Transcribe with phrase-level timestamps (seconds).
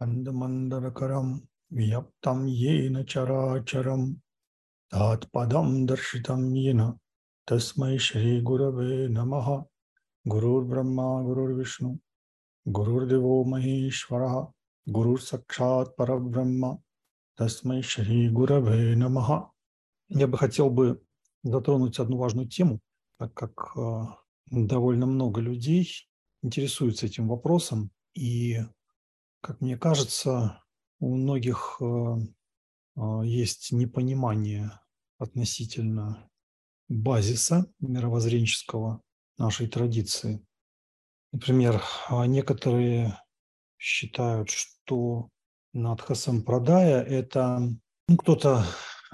[0.00, 1.31] स्कन्दमन्दरकरं
[1.77, 4.03] व्याप्तं येन चराचरं
[4.93, 6.81] तात्पदं दर्शितं येन
[7.47, 9.47] तस्मै श्रीगुरवे नमः
[10.25, 11.91] गुरुर्ब्रह्मा गुरुर्विष्णु
[12.65, 14.35] गुरुर्देवो महेश्वरः
[14.87, 16.77] गुरुर्साक्षात् परब्रह्म
[17.37, 19.51] тасмай шри гураве намаха.
[20.09, 21.01] Я бы хотел бы
[21.43, 22.79] затронуть одну важную тему,
[23.17, 24.05] так как э,
[24.51, 25.89] довольно много людей
[26.43, 28.59] интересуются этим вопросом, и
[29.41, 30.63] как мне кажется,
[30.99, 31.85] у многих э,
[32.95, 34.71] э, есть непонимание
[35.17, 36.29] относительно
[36.87, 39.01] базиса мировоззренческого
[39.37, 40.45] нашей традиции.
[41.31, 43.19] Например, а некоторые
[43.77, 45.29] считают, что
[45.73, 47.59] Надха Сампрадая– это…
[48.07, 48.65] Ну, кто-то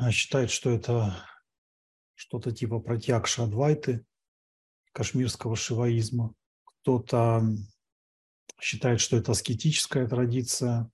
[0.10, 1.16] считает, что это
[2.16, 4.06] что-то типа протягша Адвайты,
[4.92, 6.34] кашмирского шиваизма.
[6.64, 7.44] Кто-то
[8.60, 10.92] считает, что это аскетическая традиция.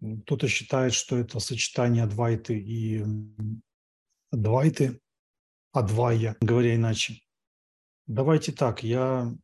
[0.00, 3.04] Кто-то считает, что это сочетание Адвайты и
[4.30, 5.00] Адвайты,
[5.72, 7.20] Адвая, говоря иначе.
[8.06, 9.34] Давайте так, я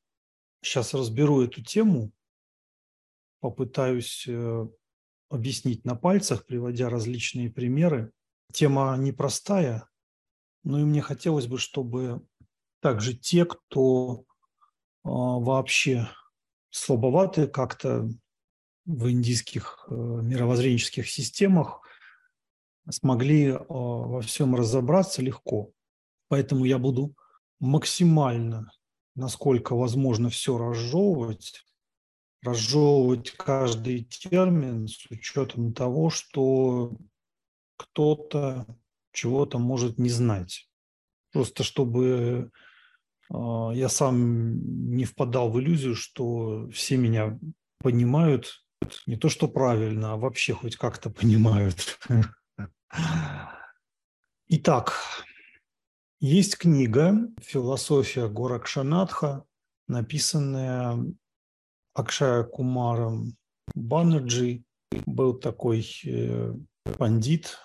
[0.63, 2.13] сейчас разберу эту тему,
[3.41, 4.69] попытаюсь э,
[5.29, 8.13] объяснить на пальцах, приводя различные примеры.
[8.53, 9.89] Тема непростая,
[10.63, 12.27] но и мне хотелось бы, чтобы
[12.81, 14.25] также те, кто
[15.03, 16.09] а, вообще
[16.75, 18.09] слабоваты как-то
[18.85, 21.83] в индийских э, мировоззренческих системах,
[22.91, 25.71] смогли а, во всем разобраться легко.
[26.29, 27.15] Поэтому я буду
[27.61, 28.71] максимально,
[29.15, 31.65] насколько возможно, все разжевывать,
[32.43, 36.93] разжевывать каждый термин с учетом того, что
[37.77, 38.67] кто-то
[39.13, 40.69] чего-то может не знать.
[41.33, 42.51] Просто чтобы
[43.75, 47.39] я сам не впадал в иллюзию, что все меня
[47.79, 48.65] понимают
[49.07, 51.99] не то что правильно, а вообще хоть как-то понимают.
[54.49, 54.95] Итак,
[56.21, 59.45] есть книга «Философия Горакшанатха»,
[59.89, 61.05] написанная
[61.95, 63.37] Акшая Кумаром
[63.75, 64.65] Банаджи.
[65.07, 66.55] Был такой э,
[66.99, 67.59] пандит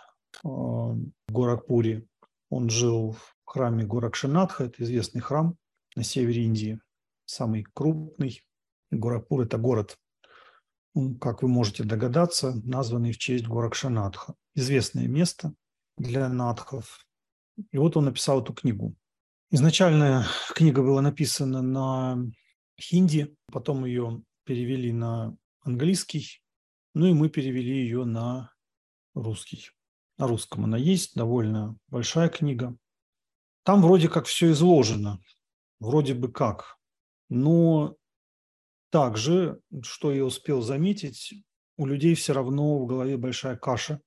[0.43, 2.05] э, в Горакпуре.
[2.49, 3.17] Он жил
[3.49, 5.57] храме Горакшанатха, это известный храм
[5.95, 6.79] на севере Индии,
[7.25, 8.43] самый крупный.
[8.91, 9.97] Горакпур– это город,
[11.19, 14.35] как вы можете догадаться, названный в честь Горакшанатха.
[14.55, 15.53] Известное место
[15.97, 17.05] для надхов.
[17.71, 18.95] И вот он написал эту книгу.
[19.51, 22.17] Изначально книга была написана на
[22.79, 26.41] хинди, потом ее перевели на английский,
[26.93, 28.53] ну и мы перевели ее на
[29.15, 29.69] русский.
[30.17, 32.77] На русском она есть, довольно большая книга.
[33.63, 35.19] Там вроде как все изложено,
[35.79, 36.77] вроде бы как.
[37.29, 37.95] Но
[38.89, 41.33] также, что я успел заметить,
[41.77, 44.01] у людей все равно в голове большая каша.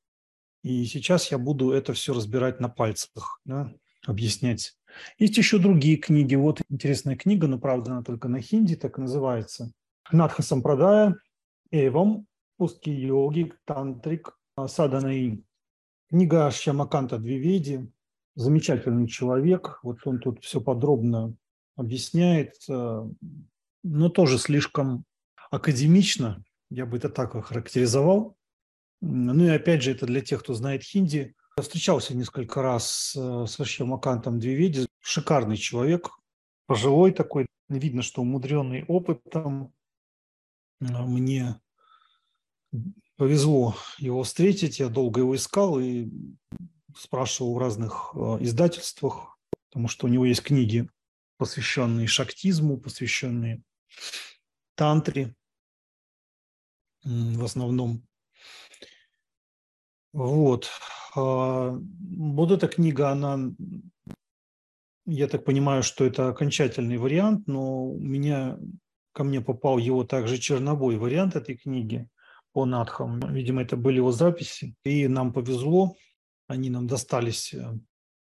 [0.62, 3.72] И сейчас я буду это все разбирать на пальцах, да,
[4.06, 4.76] объяснять.
[5.18, 6.34] Есть еще другие книги.
[6.34, 9.72] Вот интересная книга, но правда она только на хинди, так называется.
[10.10, 11.16] Надха Сампрадая,
[11.70, 12.26] Эвам,
[12.58, 15.42] Пустки йоги, Тантрик, Саданаи.
[16.10, 17.90] Книга Шьямаканта Двиведи,
[18.34, 19.80] замечательный человек.
[19.82, 21.34] Вот он тут все подробно
[21.76, 23.10] объясняет, э,
[23.82, 25.04] но тоже слишком
[25.50, 28.36] академично, я бы это так охарактеризовал.
[29.00, 31.34] Ну и опять же, это для тех, кто знает хинди.
[31.56, 34.86] Я встречался несколько раз с Шьямакантом Двиведи.
[35.00, 36.10] Шикарный человек,
[36.66, 37.46] пожилой такой.
[37.68, 39.72] Видно, что умудренный опытом.
[40.80, 41.60] Мне
[43.16, 44.78] повезло его встретить.
[44.78, 46.08] Я долго его искал и
[46.96, 49.38] спрашивал в разных э, издательствах,
[49.68, 50.88] потому что у него есть книги,
[51.38, 53.62] посвященные шактизму, посвященные
[54.74, 55.34] тантре
[57.04, 58.06] в основном.
[60.12, 60.68] Вот.
[61.16, 63.38] А, вот эта книга, она,
[65.06, 68.58] я так понимаю, что это окончательный вариант, но у меня
[69.12, 72.08] ко мне попал его также черновой вариант этой книги
[72.52, 73.20] по надхам.
[73.32, 74.74] Видимо, это были его записи.
[74.84, 75.96] И нам повезло,
[76.52, 77.78] они нам достались э,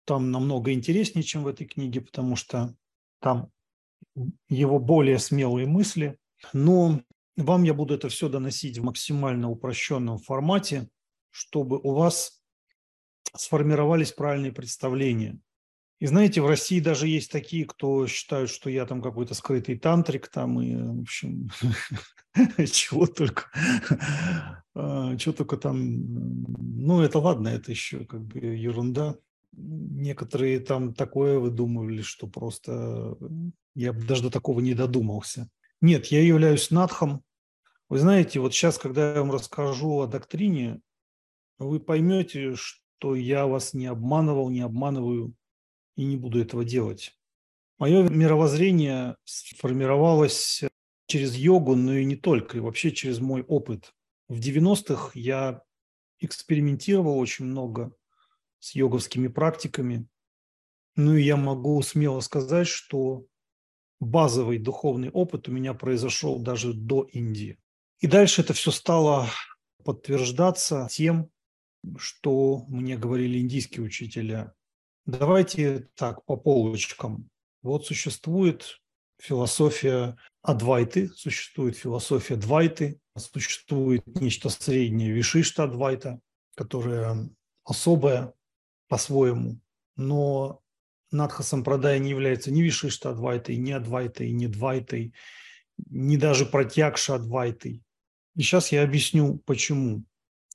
[0.04, 2.74] там намного интереснее, чем в этой книге, потому что
[3.20, 3.50] там
[4.48, 6.18] его более смелые мысли.
[6.52, 7.00] Но
[7.36, 10.88] вам я буду это все доносить в максимально упрощенном формате,
[11.30, 12.42] чтобы у вас
[13.36, 15.38] сформировались правильные представления.
[16.00, 20.28] И знаете, в России даже есть такие, кто считают, что я там какой-то скрытый тантрик
[20.28, 21.50] там, и, в общем,
[22.70, 23.50] чего только,
[25.12, 25.76] а, чего только там,
[26.52, 29.16] ну, это ладно, это еще как бы ерунда.
[29.52, 33.16] Некоторые там такое выдумывали, что просто
[33.74, 35.48] я даже до такого не додумался.
[35.80, 37.22] Нет, я являюсь надхом,
[37.88, 40.80] Вы знаете, вот сейчас, когда я вам расскажу о доктрине,
[41.58, 45.34] вы поймете, что я вас не обманывал, не обманываю
[45.96, 47.18] и не буду этого делать.
[47.78, 50.64] Мое мировоззрение сформировалось
[51.06, 53.94] через йогу, но и не только, и вообще через мой опыт.
[54.28, 55.62] В 90-х я
[56.20, 57.92] экспериментировал очень много
[58.58, 60.06] с йоговскими практиками.
[60.96, 63.24] Ну и я могу смело сказать, что
[64.00, 67.58] базовый духовный опыт у меня произошел даже до Индии.
[68.00, 69.28] И дальше это все стало
[69.84, 71.30] подтверждаться тем,
[71.96, 74.54] что мне говорили индийские учителя.
[75.06, 77.30] Давайте так, по полочкам.
[77.62, 78.80] Вот существует
[79.18, 86.20] философия Адвайты, существует философия Двайты, существует нечто среднее Вишишта Адвайта,
[86.54, 87.30] которое
[87.64, 88.34] особое
[88.88, 89.60] по-своему,
[89.96, 90.62] но
[91.10, 95.14] Надха Сампрадая не является ни Вишишта Адвайтой, ни Адвайтой, ни Двайтой,
[95.90, 97.82] ни даже Пратьякша Адвайтой.
[98.36, 100.04] И сейчас я объясню, почему.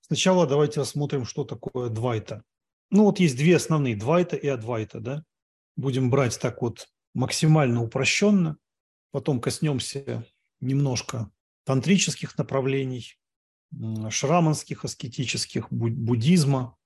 [0.02, 2.44] Сначала давайте рассмотрим, что такое Двайта.
[2.92, 5.24] Ну вот есть две основные, Двайта и Адвайта, да?
[5.76, 8.58] Будем брать так вот максимально упрощенно,
[9.12, 10.26] потом коснемся
[10.60, 11.32] немножко
[11.66, 13.18] тантрических направлений,
[14.10, 16.78] шраманских, аскетических, буддизма,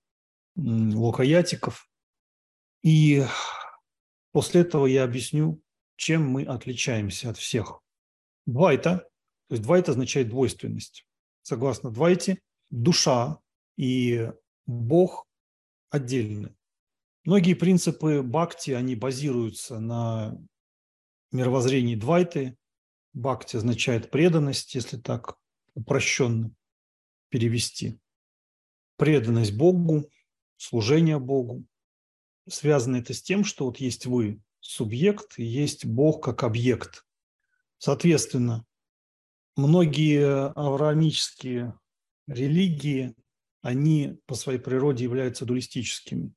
[0.56, 1.88] локаятиков.
[2.82, 3.24] И
[4.32, 5.62] после этого я объясню,
[5.96, 7.80] чем мы отличаемся от всех.
[8.46, 9.08] Двайта,
[9.48, 11.06] то есть двайта означает двойственность.
[11.42, 12.40] Согласно двайте,
[12.70, 13.40] душа
[13.76, 14.30] и
[14.66, 15.26] Бог
[15.90, 16.54] отдельны.
[17.24, 20.38] Многие принципы бхакти, они базируются на
[21.32, 22.56] мировоззрении двайты.
[23.12, 25.38] Бхакти означает преданность, если так
[25.74, 26.54] упрощенно
[27.28, 27.98] перевести.
[28.96, 30.10] Преданность Богу,
[30.56, 31.64] служение Богу.
[32.48, 37.04] Связано это с тем, что вот есть вы, субъект, и есть Бог как объект.
[37.78, 38.66] Соответственно,
[39.56, 41.78] многие авраамические
[42.26, 43.14] религии,
[43.62, 46.32] они по своей природе являются дуалистическими.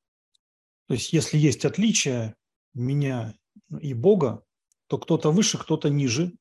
[0.86, 2.36] То есть если есть отличие
[2.74, 3.34] меня
[3.80, 4.44] и Бога,
[4.86, 6.32] то кто-то выше, кто-то ниже.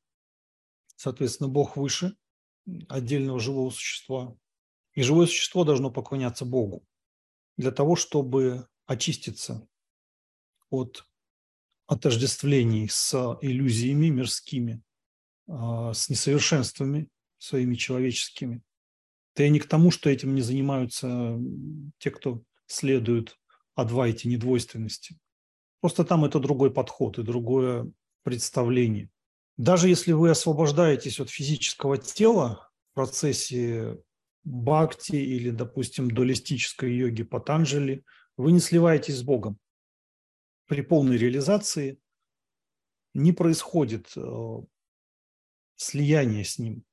[1.02, 2.16] Соответственно, Бог выше
[2.88, 4.38] отдельного живого существа.
[4.94, 6.86] И живое существо должно поклоняться Богу
[7.58, 9.68] для того, чтобы очиститься
[10.70, 11.08] от
[11.88, 14.84] отождествлений с иллюзиями мирскими,
[15.48, 17.10] а, с несовершенствами
[17.40, 18.62] своими человеческими.
[19.34, 21.36] Это я не к тому, что этим не занимаются
[21.98, 23.40] те, кто следует
[23.74, 25.18] адвайте, недвойственности.
[25.80, 29.10] Просто там это другой подход и другое представление.
[29.58, 33.98] Даже если вы освобождаетесь от физического тела в процессе
[34.44, 38.04] бхакти или, допустим, дуалистической йоги Патанджали,
[38.38, 39.60] вы не сливаетесь с Богом.
[40.68, 42.00] При полной реализации
[43.14, 44.58] не происходит э,
[45.76, 46.84] слияние с Ним,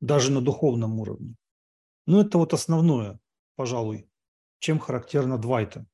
[0.00, 1.34] даже на духовном уровне.
[2.06, 3.18] Но это вот основное,
[3.56, 4.08] пожалуй,
[4.58, 5.86] чем характерна Двайта.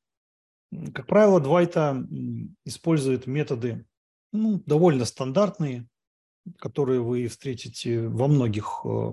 [0.93, 2.07] Как правило, Двайта
[2.65, 3.87] использует методы
[4.33, 5.89] ну, довольно стандартные,
[6.59, 9.13] которые вы встретите во многих э,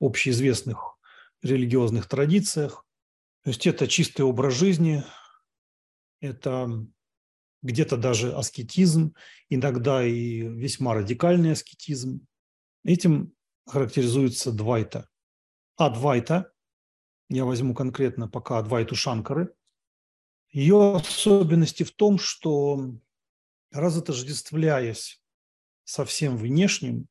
[0.00, 0.96] общеизвестных
[1.42, 2.86] религиозных традициях.
[3.42, 5.04] То есть это чистый образ жизни,
[6.20, 6.86] это
[7.62, 9.14] где-то даже аскетизм,
[9.48, 12.26] иногда и весьма радикальный аскетизм.
[12.84, 13.32] Этим
[13.66, 15.08] характеризуется Двайта.
[15.76, 16.52] Адвайта,
[17.28, 19.54] я возьму конкретно пока Адвайту Шанкары,
[20.50, 22.94] ее особенности в том, что
[23.74, 25.20] разотождествляясь
[25.84, 27.08] со всем внешним,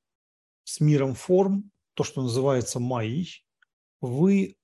[0.63, 3.45] с миром форм, то, что называется майей,
[4.01, 4.57] вы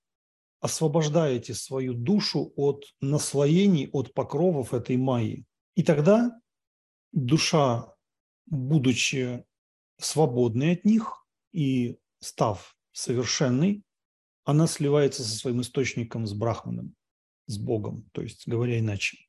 [0.62, 5.46] освобождаете свою душу от наслоений, от покровов этой майи.
[5.76, 6.32] И тогда
[7.12, 7.94] душа,
[8.46, 9.46] будучи
[10.00, 13.84] свободной от них и став совершенной,
[14.44, 16.96] она сливается со своим источником, с Брахманом,
[17.46, 19.29] с Богом, то есть говоря иначе.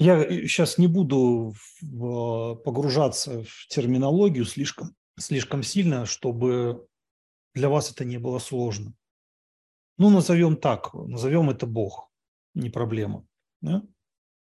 [0.00, 6.86] Я сейчас не буду погружаться в терминологию слишком, слишком сильно, чтобы
[7.52, 8.94] для вас это не было сложно.
[9.96, 12.12] Ну, назовем так, назовем это Бог,
[12.54, 13.26] не проблема.
[13.60, 13.82] Да?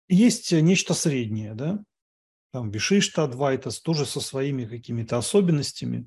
[0.10, 1.82] Есть нечто среднее, да?
[2.52, 6.06] Там Вишишта Адвайтас тоже со своими какими-то особенностями.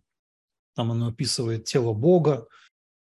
[0.75, 2.47] Там оно описывает тело Бога.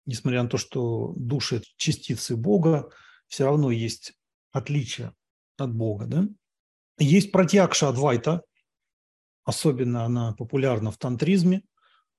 [0.07, 2.91] Несмотря на то, что души– частицы Бога,
[3.27, 4.15] все равно есть
[4.51, 5.15] отличия
[5.57, 6.07] от Бога.
[6.07, 6.29] Да?
[6.99, 8.43] Есть протягша Адвайта,
[9.45, 11.63] особенно она популярна в тантризме,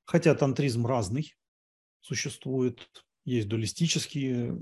[0.05, 1.35] хотя тантризм разный
[2.01, 2.89] существует.
[3.25, 4.57] Есть дуалистические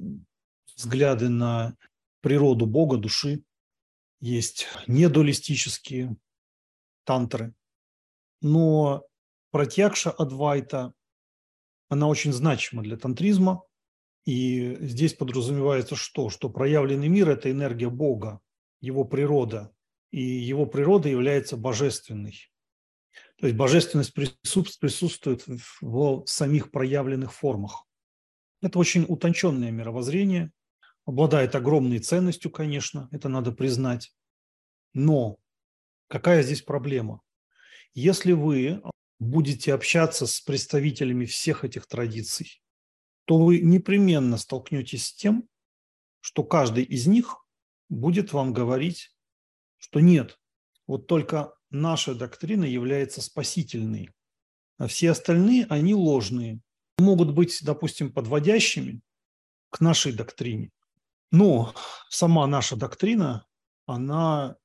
[0.76, 1.76] взгляды на
[2.22, 3.44] природу Бога, души,
[4.20, 6.16] есть недуалистические
[7.04, 7.54] тантры.
[8.42, 9.04] Но
[9.50, 10.94] протягша Адвайта
[11.90, 13.64] она очень значима для тантризма.
[14.26, 16.30] И здесь подразумевается что?
[16.30, 18.40] Что проявленный мир– это энергия Бога,
[18.82, 19.74] его природа.
[20.12, 22.52] И его природа является божественной.
[23.38, 25.46] То есть божественность присутствует
[25.82, 27.88] в самих проявленных формах.
[28.62, 30.52] Это очень утонченное мировоззрение,
[31.06, 34.14] обладает огромной ценностью, конечно, это надо признать.
[34.94, 35.38] Но
[36.08, 37.22] какая здесь проблема?
[37.94, 38.82] Если вы
[39.20, 42.62] будете общаться с представителями всех этих традиций,
[43.26, 45.48] то вы непременно столкнетесь с тем,
[46.20, 47.41] что каждый из них
[47.92, 49.14] будет вам говорить,
[49.78, 50.40] что нет,
[50.88, 54.10] вот только наша доктрина является спасительной,
[54.78, 56.62] а все остальные, они ложные,
[56.98, 59.02] могут быть, допустим, подводящими
[59.70, 60.72] к нашей доктрине.
[61.32, 61.74] Но
[62.10, 63.46] сама наша доктрина,
[63.86, 64.56] она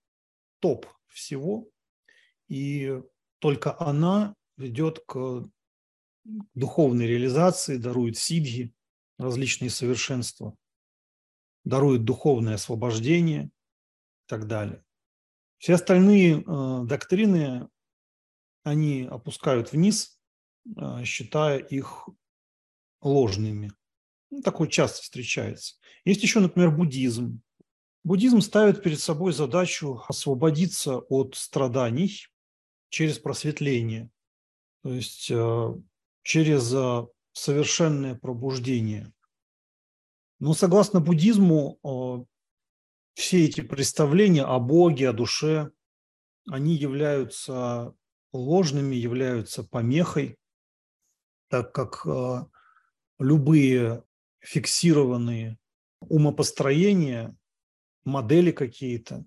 [0.61, 1.69] топ всего,
[2.49, 3.01] и
[3.41, 5.49] только она ведет к
[6.55, 8.73] духовной реализации, дарует сидхи,
[9.19, 10.57] различные совершенства,
[11.67, 14.83] дарует духовное освобождение и так далее.
[15.59, 17.69] Все остальные э, доктрины,
[18.63, 20.19] они опускают вниз,
[20.77, 22.09] э, считая их
[23.03, 23.73] ложными.
[24.31, 25.75] Ну, такое часто встречается.
[26.05, 27.43] Есть еще, например, буддизм.
[28.05, 32.27] Буддизм ставит перед собой задачу освободиться от страданий
[32.89, 34.11] через просветление,
[34.85, 35.75] то есть э,
[36.23, 39.13] через э, совершенное пробуждение.
[40.39, 42.25] Но согласно буддизму, э,
[43.15, 45.71] все эти представления о Боге, о душе,
[46.49, 47.95] они являются
[48.33, 50.39] ложными, являются помехой,
[51.49, 52.07] так как
[53.19, 54.05] любые
[54.41, 55.59] фиксированные
[56.01, 57.37] умопостроения,
[58.05, 59.25] модели какие-то,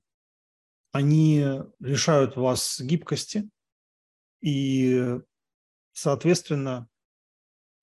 [0.91, 1.45] они
[1.79, 3.49] лишают вас гибкости
[4.41, 5.19] и,
[5.91, 6.87] соответственно,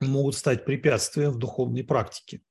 [0.00, 2.42] могут стать препятствием в духовной практике.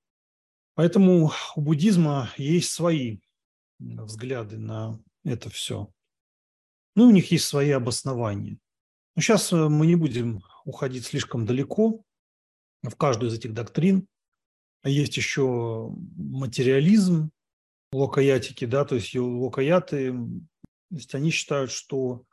[0.75, 3.20] Поэтому у буддизма есть свои
[3.79, 5.91] взгляды на это все.
[6.96, 8.58] Ну, у них есть свои обоснования.
[9.15, 12.03] Но сейчас мы не будем уходить слишком далеко
[12.84, 14.08] в каждую из этих доктрин.
[14.84, 17.32] Есть еще материализм,
[17.91, 22.25] локаятики, да, то есть локаяты, то есть они считают, что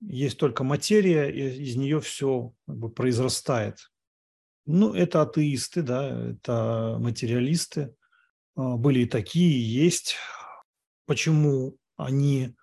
[0.00, 3.89] есть только материя, и из нее все как бы произрастает.
[4.66, 7.94] Ну, это атеисты, да, это материалисты.
[8.56, 10.16] А, были и такие, есть.
[11.06, 12.54] Почему они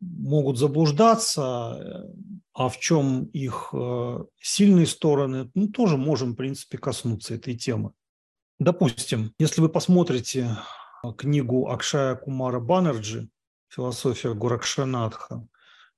[0.00, 2.10] могут заблуждаться,
[2.52, 7.92] а в чем их э, сильные стороны, ну, тоже можем, в принципе, коснуться этой темы.
[8.58, 10.56] Допустим, если вы посмотрите
[11.02, 13.28] э, книгу Акшая Кумара Баннерджи
[13.68, 15.46] «Философия Гуракшанатха»,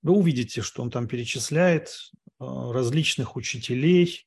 [0.02, 4.26] вы увидите, что он там перечисляет различных учителей,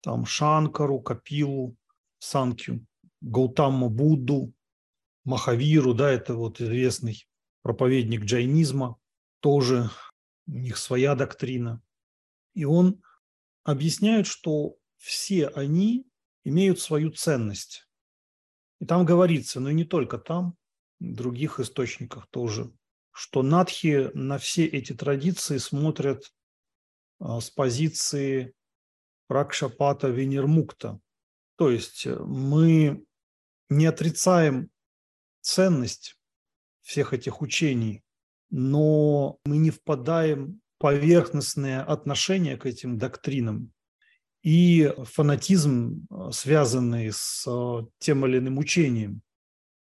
[0.00, 1.76] там Шанкару, Капилу,
[2.18, 2.86] Санкю,
[3.20, 4.52] Гаутамма Будду,
[5.24, 7.26] Махавиру, да, это вот известный
[7.62, 8.96] проповедник джайнизма,
[9.40, 9.90] тоже
[10.46, 11.82] у них своя доктрина.
[12.54, 13.02] И он
[13.64, 16.06] объясняет, что все они
[16.44, 17.88] имеют свою ценность.
[18.80, 20.56] И там говорится, но и не только там,
[21.00, 22.72] в других источниках тоже,
[23.10, 26.32] что надхи на все эти традиции смотрят
[27.18, 28.54] а, с позиции
[29.28, 31.00] Ракшапата Венермукта.
[31.56, 33.04] То есть мы
[33.68, 34.70] не отрицаем
[35.40, 36.16] ценность
[36.82, 38.02] всех этих учений,
[38.50, 43.72] но мы не впадаем в поверхностное отношение к этим доктринам
[44.42, 49.22] и фанатизм, э, связанный с э, тем или иным учением.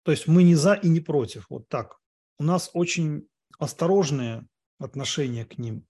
[0.03, 1.99] То есть мы не за и не против, вот так.
[2.37, 4.45] У нас очень осторожное
[4.77, 5.85] отношение к ним,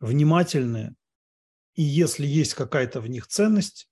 [0.00, 0.94] внимательное.
[1.76, 3.88] И если есть какая-то в них ценность,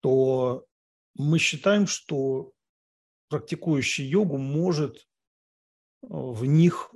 [0.00, 0.66] то
[1.14, 2.52] мы считаем, что
[3.28, 5.08] практикующий йогу может
[6.02, 6.94] в них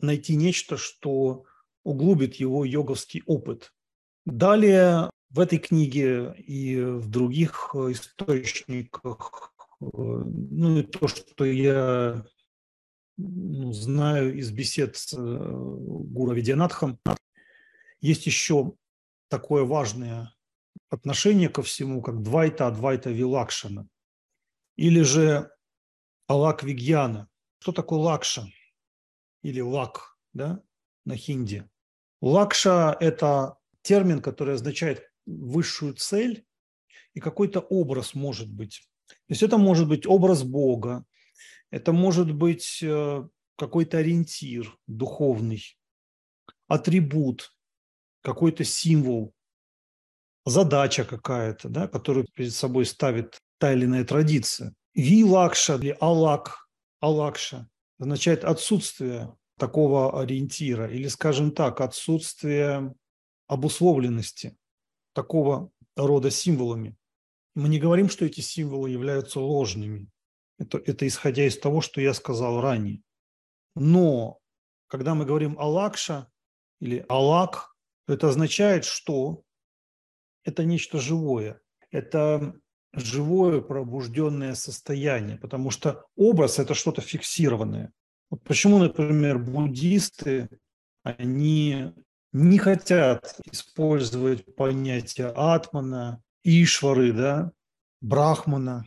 [0.00, 1.44] найти нечто, что
[1.84, 3.72] углубит его йоговский опыт.
[4.24, 12.26] Далее в этой книге и в других источниках, ну и то, что я
[13.16, 16.98] ну, знаю из бесед с э, Гура Видянатхом,
[18.00, 18.74] есть еще
[19.28, 20.32] такое важное
[20.88, 23.88] отношение ко всему, как двайта, адвайта вилакшана,
[24.76, 25.50] или же
[26.26, 27.28] алак вигьяна–
[27.58, 28.46] что такое лакша
[29.42, 30.62] или лак да,
[31.04, 31.68] на хинди?
[32.20, 36.46] Лакша– это термин, который означает высшую цель
[37.14, 38.88] и какой-то образ может быть.
[39.08, 41.04] То есть это может быть образ Бога,
[41.70, 45.62] это может быть э, какой-то ориентир духовный,
[46.68, 47.55] атрибут,
[48.26, 49.32] какой-то символ.
[50.44, 54.74] задача какая-то, да, которую перед собой ставит та или иная традиция.
[54.94, 56.68] Вилакша или алак,
[57.00, 57.68] алакша
[58.00, 62.94] означает отсутствие такого ориентира или, скажем так, отсутствие
[63.46, 64.56] обусловленности
[65.12, 66.96] такого рода символами.
[67.54, 70.10] Мы не говорим, что эти символы являются ложными.
[70.58, 73.02] Это, это исходя из того, что я сказал ранее.
[73.76, 74.40] Но
[74.88, 76.28] когда мы говорим «алакша»
[76.80, 77.75] или «алак»,
[78.06, 79.42] это означает, что
[80.44, 81.60] это нечто живое.
[81.90, 82.54] Это
[82.92, 87.92] живое пробужденное состояние, потому что образ– это что-то фиксированное.
[88.30, 90.48] Вот почему, например, буддисты,
[91.02, 91.92] они
[92.32, 97.52] не хотят использовать понятие атмана, ишвары, да,
[98.00, 98.84] брахмана,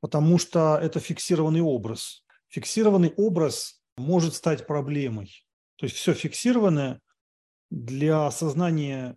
[0.00, 2.24] потому что это фиксированный образ.
[2.48, 5.44] Фиксированный образ может стать проблемой.
[5.76, 7.00] То есть все фиксированное
[7.70, 9.16] для сознания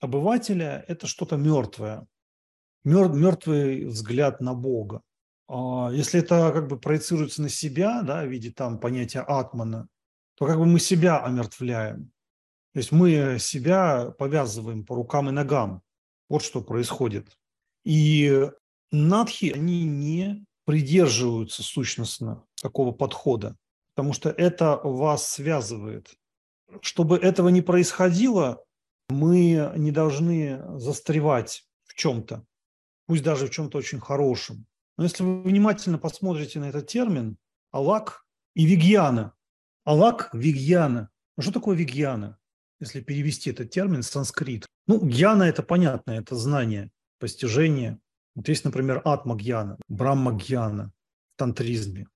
[0.00, 2.06] обывателя– это что-то мертвое,
[2.84, 5.02] мертвый взгляд на Бога.
[5.48, 9.88] А если это как бы проецируется на себя, да, в виде там понятия атмана,
[10.34, 12.12] то как бы мы себя омертвляем.
[12.72, 15.82] То есть мы себя повязываем по рукам и ногам.
[16.28, 17.38] Вот что происходит.
[17.84, 18.50] И
[18.90, 23.56] надхи, они не придерживаются сущностно такого подхода,
[23.94, 26.16] потому что это вас связывает.
[26.80, 28.64] Чтобы этого не происходило,
[29.08, 32.44] мы не должны застревать в чем-то,
[33.06, 34.66] пусть даже в чем-то очень хорошем.
[34.98, 37.38] Но если вы внимательно посмотрите на этот термин,
[37.70, 39.34] алак и вигьяна.
[39.84, 41.10] Алак– вигьяна.
[41.38, 42.38] Что такое вигьяна?
[42.80, 44.66] если перевести этот термин санскрит.
[44.86, 47.98] Ну, гьяна– это понятно, это знание, постижение.
[48.34, 50.92] Вот есть, например, атма-гьяна, брахма-гьяна
[51.34, 52.06] в тантризме.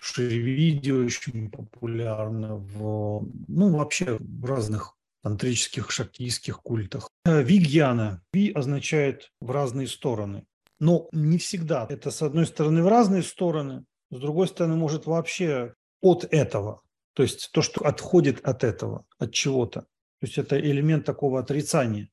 [0.00, 7.10] Шривиди очень популярно в, ну, вообще в разных тантрических, шактийских культах.
[7.24, 8.22] Вигьяна.
[8.32, 10.46] Ви означает в разные стороны.
[10.78, 11.86] Но не всегда.
[11.88, 16.82] Это, с одной стороны, в разные стороны, с другой стороны, может вообще от этого.
[17.14, 19.80] То есть то, что отходит от этого, от чего-то.
[20.20, 22.08] То есть это элемент такого отрицания.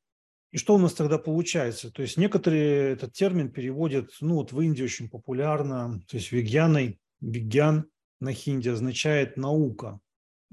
[0.51, 1.91] И что у нас тогда получается?
[1.91, 6.99] То есть некоторые этот термин переводят, ну вот в Индии очень популярно, то есть вегьяной,
[7.23, 7.85] вегьян
[8.19, 9.99] на хинди означает наука.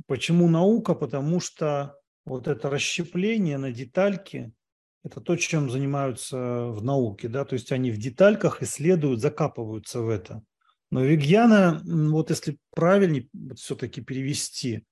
[0.07, 0.95] Почему наука?
[0.95, 4.53] Потому что вот это расщепление на детальки–
[5.05, 7.29] это то, чем занимаются в науке.
[7.29, 7.45] Да?
[7.45, 10.43] То есть они в детальках исследуют, закапываются в это.
[10.91, 14.85] Но вегьяна, вот если правильнее все-таки перевести,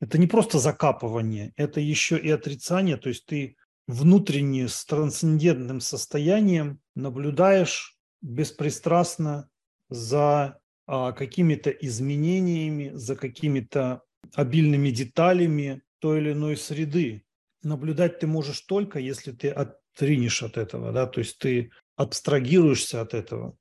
[0.00, 6.80] это не просто закапывание, это еще и отрицание, то есть ты внутренне с трансцендентным состоянием
[6.94, 9.48] наблюдаешь беспристрастно
[9.88, 14.02] за какими-то изменениями, за какими-то
[14.34, 17.24] обильными деталями той или иной среды.
[17.62, 23.14] Наблюдать ты можешь только, если ты отринешь от этого, да, то есть ты абстрагируешься от
[23.14, 23.56] этого.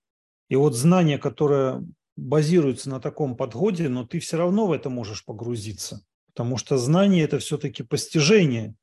[0.49, 1.83] И вот знание, которое
[2.15, 6.05] базируется на таком подходе, но ты все равно в это можешь погрузиться.
[6.27, 8.75] Потому что знание– это все-таки постижение.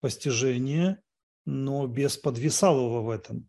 [0.00, 1.00] Постижение,
[1.44, 3.48] но без подвисалого в этом.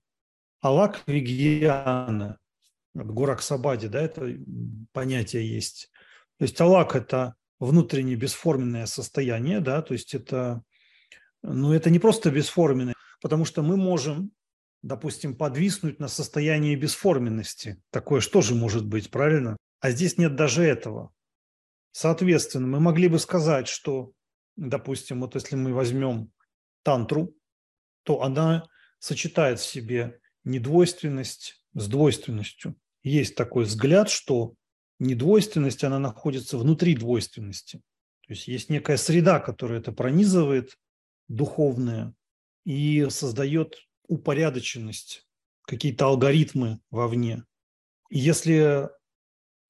[0.59, 2.37] Алак Вигьяна,
[2.93, 4.37] Гурак Сабади, да, это
[4.91, 5.89] понятие есть.
[6.37, 10.63] То есть Алак– это внутреннее бесформенное состояние, да, то есть это,
[11.41, 14.31] ну, это не просто бесформенное, потому что мы можем
[14.83, 17.81] допустим, подвиснуть на состоянии бесформенности.
[17.89, 19.57] Такое что же может быть, правильно?
[19.79, 21.11] А здесь нет даже этого.
[21.91, 24.11] Соответственно, мы могли бы сказать, что,
[24.57, 26.31] допустим, вот если мы возьмем
[26.83, 27.33] тантру,
[28.03, 28.67] то она
[28.99, 32.75] сочетает в себе недвойственность с двойственностью.
[33.03, 34.55] Есть такой взгляд, что
[34.99, 37.77] недвойственность, она находится внутри двойственности.
[38.25, 40.77] То есть есть некая среда, которая это пронизывает,
[41.27, 42.13] духовная,
[42.65, 43.75] и создает
[44.07, 45.27] упорядоченность,
[45.63, 47.43] какие-то алгоритмы вовне.
[48.09, 48.89] И если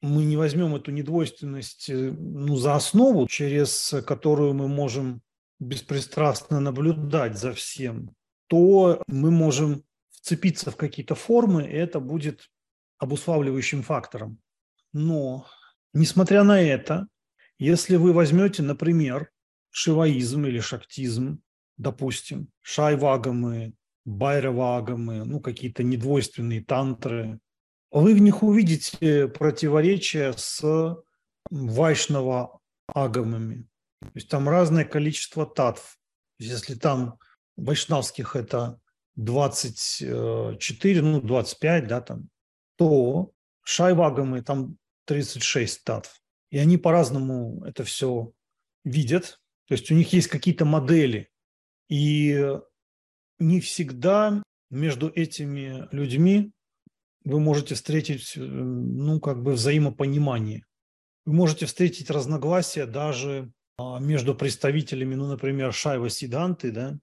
[0.01, 5.21] мы не возьмем эту недвойственность э, ну, за основу, через которую мы можем
[5.59, 8.13] беспристрастно наблюдать за всем,
[8.47, 12.49] то мы можем вцепиться в какие-то формы, и это будет
[13.03, 14.39] обуславливающим фактором.
[14.93, 15.45] Но,
[15.93, 17.07] несмотря на это,
[17.59, 19.29] если вы возьмете, например,
[19.69, 21.41] шиваизм или шактизм,
[21.77, 23.73] допустим, шайвагамы,
[24.05, 27.39] байравагамы, ну, какие-то недвойственные тантры.
[27.91, 30.95] Вы в них увидите противоречия с
[31.49, 33.67] вайшнава агамами.
[34.01, 35.97] То есть там разное количество татв.
[36.39, 37.17] Если там
[37.55, 38.79] вайшнавских это
[39.15, 42.29] 24, ну, 25, да, там,
[42.77, 43.31] то
[43.63, 46.21] шайвагамы там 36 татв.
[46.49, 48.31] И они по-разному это все
[48.83, 49.39] видят.
[49.67, 51.29] То есть у них есть какие-то модели.
[51.89, 52.57] И
[53.39, 56.51] не всегда между этими людьми
[57.23, 60.65] вы можете встретить, э, ну, как бы взаимопонимание.
[61.25, 66.99] Вы можете встретить разногласия даже а, между представителями, ну, например, Шайва Сиданты, да,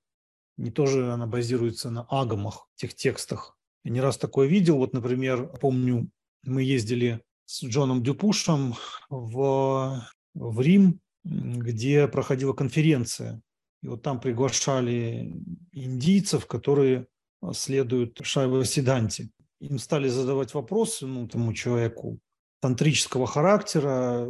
[0.59, 3.59] не тоже она базируется на агамах, тех текстах.
[3.85, 6.09] Я не раз такое видел, вот, например, помню,
[6.45, 8.75] мы ездили с Джоном Дюпушем
[9.09, 13.43] в, в Рим, где проходила конференция.
[13.83, 15.35] И вот там приглашали
[15.73, 17.07] индийцев, которые
[17.53, 19.31] следуют Шайва Сиданти.
[19.61, 22.19] Им стали задавать вопросы, ну, тому человеку
[22.61, 24.29] тантрического характера.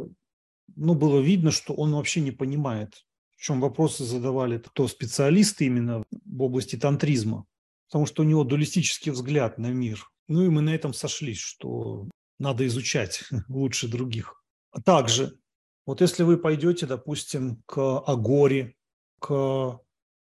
[0.75, 6.41] Ну, было видно, что он вообще не понимает, причем вопросы задавали кто специалисты именно в
[6.41, 7.45] области тантризма,
[7.91, 10.09] потому что у него дуалистический взгляд на мир.
[10.29, 12.07] Ну и мы на этом сошлись, что
[12.39, 14.41] надо изучать лучше других.
[14.71, 15.37] А также,
[15.85, 18.75] вот если вы пойдете, допустим, к Агоре,
[19.19, 19.77] к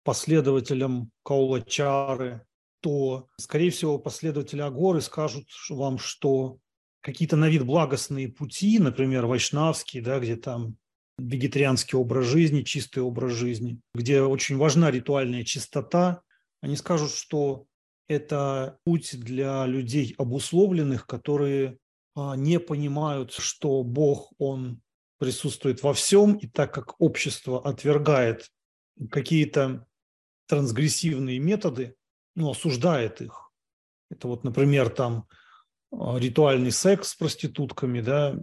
[0.04, 2.46] последователям Каулачары,
[2.82, 6.58] то, скорее всего, последователи Агоры скажут вам, что
[7.00, 10.76] какие-то на вид благостные пути, например, вайшнавские, да, где там
[11.18, 16.24] вегетарианский образ жизни, чистый образ жизни, где очень важна ритуальная чистота,
[16.64, 17.66] они скажут, что
[18.08, 21.78] это путь для людей обусловленных, которые
[22.16, 24.82] а, не понимают, что Бог, Он
[25.20, 28.50] присутствует во всем, и так как общество отвергает
[29.12, 29.86] какие-то
[30.48, 31.96] трансгрессивные методы,
[32.34, 33.52] ну, осуждает их.
[34.10, 35.28] Это вот, например, там
[35.92, 38.38] а, ритуальный секс с проститутками, да,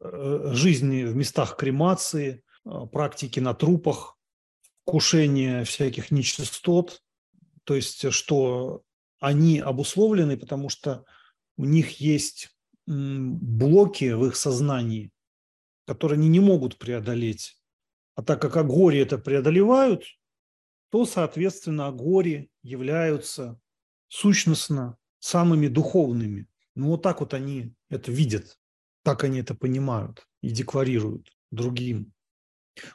[0.00, 4.18] э, жизни в местах кремации, а, практики на трупах,
[4.84, 7.02] кушение всяких нечистот,
[7.64, 8.82] то есть что
[9.20, 11.04] они обусловлены, потому что
[11.56, 12.50] у них есть
[12.86, 15.10] блоки в их сознании,
[15.86, 17.58] которые они не могут преодолеть.
[18.14, 20.04] А так как Агори это преодолевают,
[20.90, 23.60] то, соответственно, Агори являются
[24.08, 26.46] сущностно самыми духовными.
[26.76, 28.58] Ну, вот так вот они это видят,
[29.02, 32.13] так они это понимают и декларируют другим.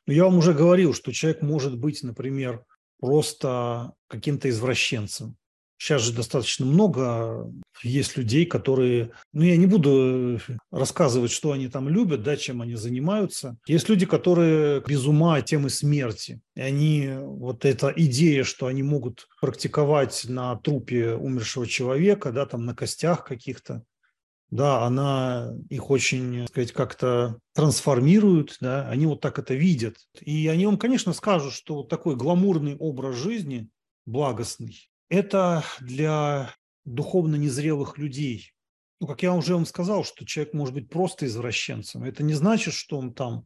[0.06, 2.64] Но я вам уже говорил, что человек может быть, например,
[3.00, 5.36] просто каким-то извращенцем.
[5.82, 7.50] Сейчас же достаточно много
[7.84, 9.12] есть людей, которые...
[9.32, 13.58] Ну, я не буду рассказывать, что они там любят, да, чем они занимаются.
[13.66, 16.42] Есть люди, которые без ума темы смерти.
[16.56, 17.10] И они...
[17.22, 23.24] Вот эта идея, что они могут практиковать на трупе умершего человека, да, там на костях
[23.24, 23.84] каких-то,
[24.52, 29.98] да, она их очень, так сказать, как-то трансформирует, да, они вот так это видят.
[30.22, 33.70] И они вам, конечно, скажут, что такой гламурный образ жизни,
[34.06, 36.54] благостный, это для
[36.86, 38.54] духовно незрелых людей.
[39.00, 42.04] Ну, как я уже вам сказал, что человек может быть просто извращенцем.
[42.04, 43.46] Это не значит, что он там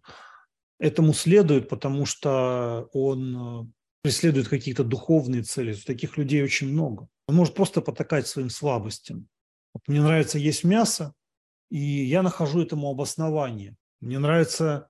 [0.80, 5.74] этому следует, потому что он э, преследует какие-то духовные цели.
[5.74, 7.08] Таких людей очень много.
[7.28, 9.28] Он может просто потакать своим слабостям.
[9.88, 11.14] Мне нравится есть мясо,
[11.70, 13.76] и я нахожу этому обоснование.
[14.00, 14.90] Мне нравится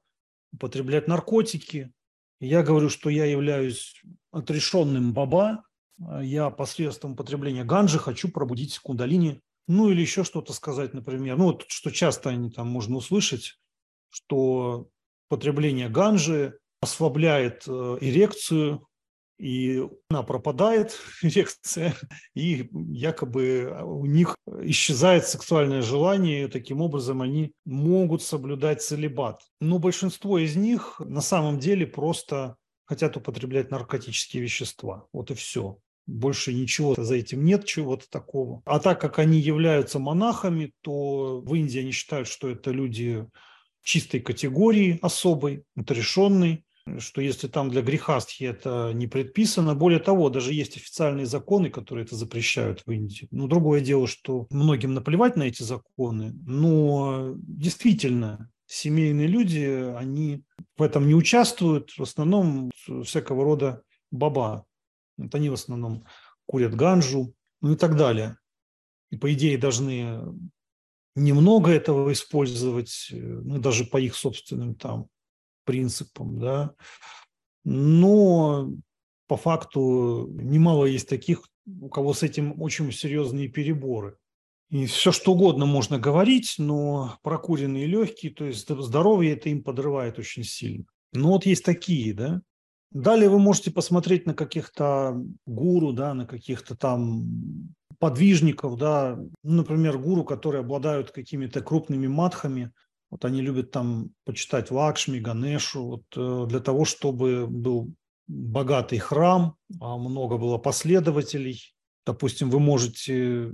[0.51, 1.93] употреблять наркотики.
[2.39, 4.01] Я говорю, что я являюсь
[4.31, 5.63] отрешенным баба,
[6.21, 11.37] я посредством употребления ганжи хочу пробудить кундалини, ну или еще что-то сказать, например.
[11.37, 13.59] Ну вот что часто они там можно услышать,
[14.09, 14.89] что
[15.29, 18.85] потребление ганжи ослабляет э, эрекцию,
[19.37, 21.95] и она пропадает, эрекция,
[22.35, 29.41] и якобы у них исчезает сексуальное желание, и таким образом они могут соблюдать целебат.
[29.59, 35.07] Но большинство из них на самом деле просто хотят употреблять наркотические вещества.
[35.13, 35.77] Вот и все.
[36.05, 38.61] Больше ничего за этим нет, чего-то такого.
[38.65, 43.25] А так как они являются монахами, то в Индии они считают, что это люди
[43.83, 46.65] чистой категории, особой, отрешенной,
[46.99, 52.05] что если там для грехастхи это не предписано, более того, даже есть официальные законы, которые
[52.05, 53.27] это запрещают в Индии.
[53.31, 60.43] Но другое дело, что многим наплевать на эти законы, но действительно семейные люди, они
[60.77, 62.71] в этом не участвуют, в основном
[63.03, 64.65] всякого рода баба.
[65.17, 66.05] Вот они в основном
[66.45, 68.37] курят ганжу, ну и так далее.
[69.09, 70.21] И по идее должны
[71.15, 75.07] немного этого использовать, ну даже по их собственным там
[75.63, 76.75] принципам, да.
[77.63, 78.69] Но
[79.27, 84.17] по факту немало есть таких, у кого с этим очень серьезные переборы.
[84.69, 90.17] И все что угодно можно говорить, но прокуренные легкие, то есть здоровье это им подрывает
[90.17, 90.85] очень сильно.
[91.13, 92.41] Но вот есть такие, да.
[92.91, 97.27] Далее вы можете посмотреть на каких-то гуру, да, на каких-то там
[97.99, 102.71] подвижников, да, ну, например, гуру, которые обладают какими-то крупными матхами,
[103.13, 107.93] вот они любят там почитать Лакшми, Ганешу, вот, э, для того, чтобы был
[108.25, 111.75] богатый храм, а много было последователей.
[112.07, 113.51] Допустим, вы можете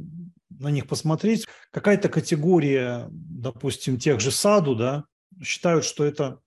[0.49, 1.45] на них посмотреть.
[1.71, 5.03] Какая-то категория, допустим, тех же саду, да,
[5.43, 6.39] считают, что это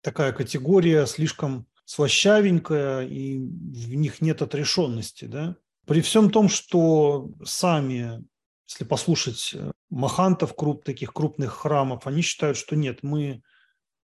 [0.00, 5.24] такая категория слишком слащавенькая, и в них нет отрешенности.
[5.24, 5.56] Да?
[5.84, 8.24] При всем том, что сами,
[8.68, 9.54] если послушать
[9.90, 13.42] махантов, круп, таких крупных храмов, они считают, что нет, мы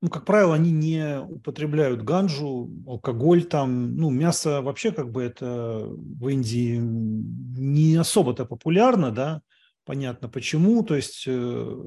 [0.01, 5.83] ну, как правило, они не употребляют ганджу, алкоголь там, ну, мясо вообще как бы это
[5.85, 9.41] в Индии не особо-то популярно, да,
[9.83, 11.77] понятно почему, то есть э,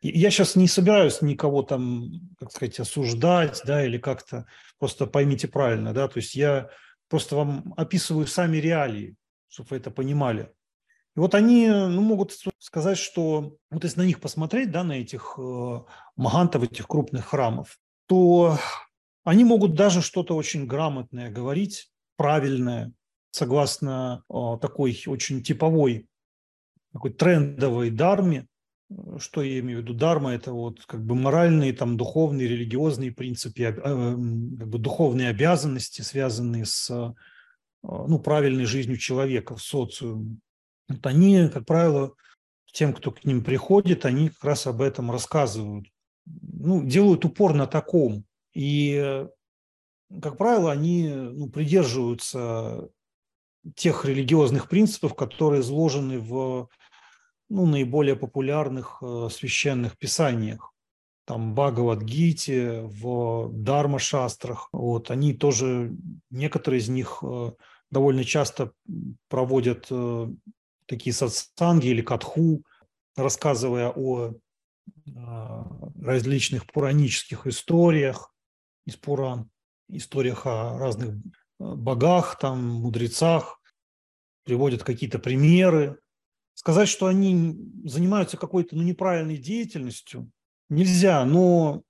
[0.00, 4.46] я сейчас не собираюсь никого там, как сказать, осуждать, да, или как-то,
[4.78, 6.70] просто поймите правильно, да, то есть я
[7.08, 9.16] просто вам описываю сами реалии,
[9.48, 10.50] чтобы вы это понимали.
[11.16, 15.38] И вот они ну, могут сказать, что вот если на них посмотреть, да, на этих
[15.38, 15.80] э,
[16.14, 18.58] магантов, этих крупных храмов, то
[19.24, 22.92] они могут даже что-то очень грамотное говорить, правильное,
[23.30, 26.06] согласно э, такой очень типовой,
[26.92, 28.46] такой трендовой дарме.
[29.18, 29.94] Что я имею в виду?
[29.94, 36.02] Дарма– это вот как бы моральные, там, духовные, религиозные принципы, э, как бы духовные обязанности,
[36.02, 37.14] связанные с э,
[37.82, 40.40] ну, правильной жизнью человека в социуме
[40.88, 42.14] вот они, как правило,
[42.72, 45.86] тем, кто к ним приходит, они как раз об этом рассказывают.
[46.26, 48.24] Ну, делают упор на таком.
[48.52, 49.26] И,
[50.22, 52.88] как правило, они ну, придерживаются
[53.74, 56.68] тех религиозных принципов, которые изложены в
[57.48, 60.72] ну, наиболее популярных э, священных писаниях.
[61.24, 64.68] Там Бхагавадгите, в Дарма-шастрах.
[64.72, 65.96] Вот, они тоже,
[66.30, 67.52] некоторые из них э,
[67.90, 68.72] довольно часто
[69.28, 70.28] проводят э,
[70.86, 72.62] такие сатсанги или катху,
[73.16, 74.34] рассказывая о
[75.14, 75.66] а,
[76.00, 78.34] различных пуранических историях
[78.84, 79.50] из Пуран,
[79.88, 81.14] историях о разных
[81.58, 83.60] а, богах, там, мудрецах,
[84.44, 85.98] приводят какие-то примеры.
[86.54, 90.30] Сказать, что они занимаются какой-то ну, неправильной деятельностью,
[90.68, 91.82] нельзя, но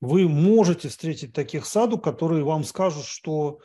[0.00, 3.60] вы можете встретить таких саду, которые вам скажут, что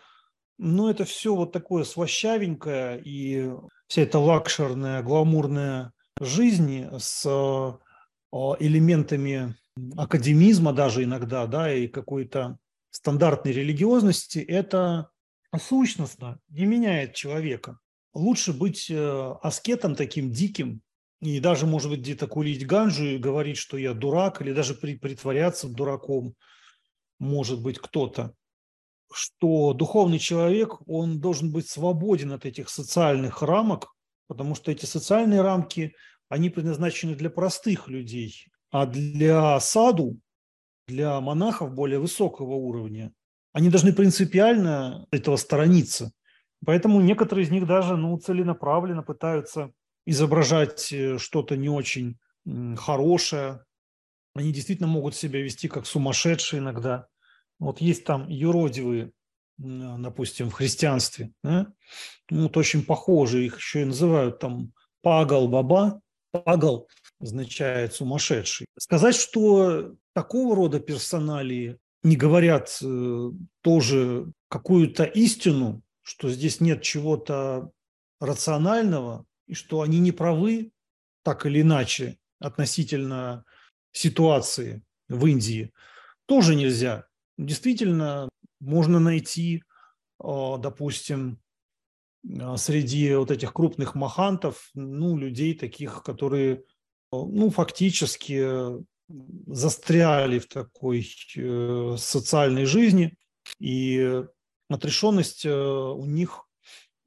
[0.58, 3.51] ну, это все вот такое слащавенькое, и
[3.89, 7.71] вся эта лакшерная, гламурная жизнь с э,
[8.60, 9.56] элементами
[9.97, 12.60] академизма даже иногда, да, и какой-то
[12.91, 15.10] стандартной религиозности, это
[15.60, 17.80] сущностно не меняет человека.
[18.13, 20.82] Лучше быть э, аскетом таким диким,
[21.19, 25.67] и даже, может быть, где-то курить ганжу и говорить, что я дурак, или даже притворяться
[25.67, 26.36] дураком,
[27.17, 28.36] может быть, кто-то
[29.11, 33.93] что духовный человек, он должен быть свободен от этих социальных рамок,
[34.27, 35.95] потому что эти социальные рамки,
[36.29, 40.19] они предназначены для простых людей, а для саду,
[40.87, 43.11] для монахов более высокого уровня,
[43.51, 46.11] они должны принципиально этого сторониться.
[46.65, 49.71] Поэтому некоторые из них даже ну, целенаправленно пытаются
[50.05, 52.19] изображать э, что-то не очень
[52.77, 53.63] хорошее.
[54.35, 57.07] Они действительно могут себя вести как сумасшедшие иногда–
[57.59, 59.11] вот есть там юродивые,
[59.57, 61.71] допустим, в христианстве, да?
[62.29, 66.01] ну, вот очень похожие, их еще и называют там пагал-баба.
[66.31, 66.87] Пагал
[67.19, 68.67] означает сумасшедший.
[68.77, 77.71] Сказать, что такого рода персоналии не говорят э, тоже какую-то истину, что здесь нет чего-то
[78.19, 80.71] рационального, и что они не правы
[81.23, 83.43] так или иначе относительно
[83.91, 85.73] ситуации в Индии,
[86.27, 87.08] тоже нельзя
[87.39, 89.63] действительно можно найти,
[90.19, 91.39] а, допустим,
[92.39, 96.63] а, среди вот этих крупных махантов, ну, людей таких, которые,
[97.12, 98.84] а, ну, фактически
[99.47, 103.17] застряли в такой э, социальной жизни,
[103.60, 104.23] и
[104.69, 106.45] отрешенность э, у них,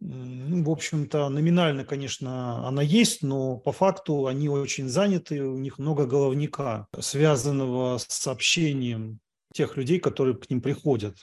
[0.01, 5.79] ну, в общем-то, номинально, конечно, она есть, но по факту они очень заняты, у них
[5.79, 9.21] много головника, связанного с общением
[9.53, 11.17] тех людей, которые к ним приходят.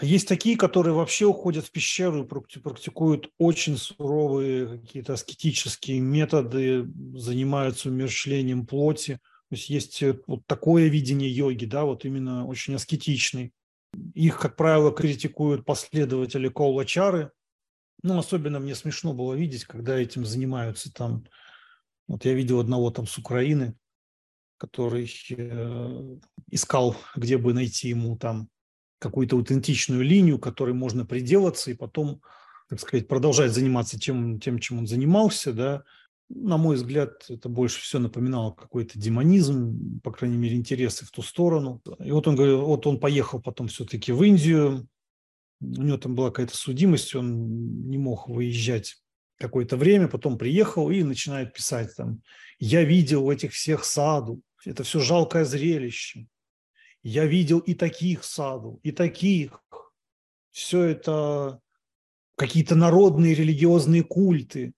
[0.00, 7.88] Есть такие, которые вообще уходят в пещеру и практикуют очень суровые какие-то аскетические методы, занимаются
[7.88, 9.20] умерщвлением плоти.
[9.50, 13.52] То есть есть э, вот такое видение йоги, да, вот именно очень аскетичный.
[14.14, 17.30] Их, как правило, критикуют последователи Коулачары.
[18.02, 21.26] Ну, особенно мне смешно было видеть, когда этим занимаются там.
[22.08, 23.76] Вот я видел одного там с Украины,
[24.62, 26.16] который э,
[26.48, 28.48] искал, где бы найти ему там
[29.00, 32.22] какую-то аутентичную линию, которой можно приделаться и потом,
[32.68, 35.82] так сказать, продолжать заниматься тем, тем чем он занимался, да.
[36.28, 41.22] На мой взгляд, это больше все напоминало какой-то демонизм, по крайней мере, интересы в ту
[41.22, 41.82] сторону.
[41.98, 44.86] И вот он говорил, вот он поехал потом все-таки в Индию,
[45.60, 48.94] у него там была какая-то судимость, он не мог выезжать
[49.38, 52.22] какое-то время, потом приехал и начинает писать там,
[52.60, 56.26] я видел этих всех саду, это все жалкое зрелище,
[57.02, 59.60] я видел и таких саду, и таких,
[60.50, 61.60] все это
[62.36, 64.72] какие-то народные религиозные культы,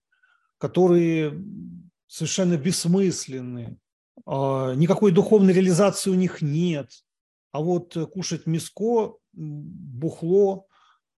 [0.57, 1.43] которые
[2.07, 3.77] совершенно бессмысленны,
[4.25, 6.89] а, никакой духовной реализации у них нет.
[7.51, 10.67] А вот кушать мяско, бухло,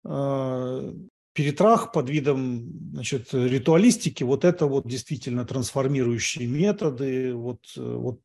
[0.04, 0.94] а,
[1.34, 7.34] перетрах под видом значит, ритуалистики, вот это вот действительно трансформирующие методы.
[7.34, 8.22] Вот, вот.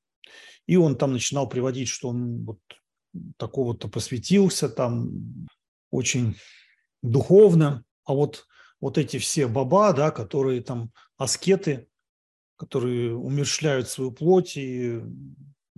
[0.67, 2.59] И он там начинал приводить, что он вот
[3.37, 5.47] такого-то посвятился, там
[5.91, 6.37] очень
[7.03, 7.85] духовно.
[8.05, 8.47] А вот,
[8.81, 11.89] вот эти все баба, да, которые там аскеты,
[12.57, 15.01] которые умершляют свою плоть и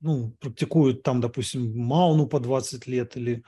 [0.00, 3.44] ну, практикуют там, допустим, мауну по 20 лет или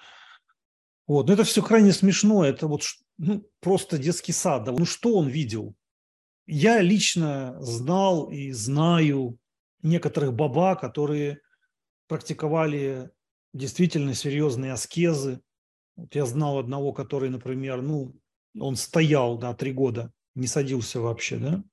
[1.07, 1.29] вот.
[1.29, 2.45] Но это все крайне смешно.
[2.45, 2.83] Это вот
[3.19, 4.65] ну, просто детский сад.
[4.65, 4.73] Да.
[4.73, 5.75] Ну что он видел?
[6.47, 9.39] Я лично знал и знаю
[9.85, 11.41] некоторых баба, которые
[12.09, 13.11] практиковали
[13.53, 15.41] действительно серьезные аскезы.
[15.97, 18.17] Вот я знал одного, который, например, ну,
[18.59, 21.65] он стоял, да, три года, не садился вообще, да.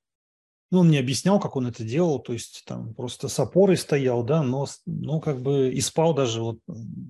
[0.69, 4.23] Ну, он мне объяснял, как он это делал, то есть там просто с опорой стоял,
[4.23, 6.59] да, но, но как бы и спал даже вот,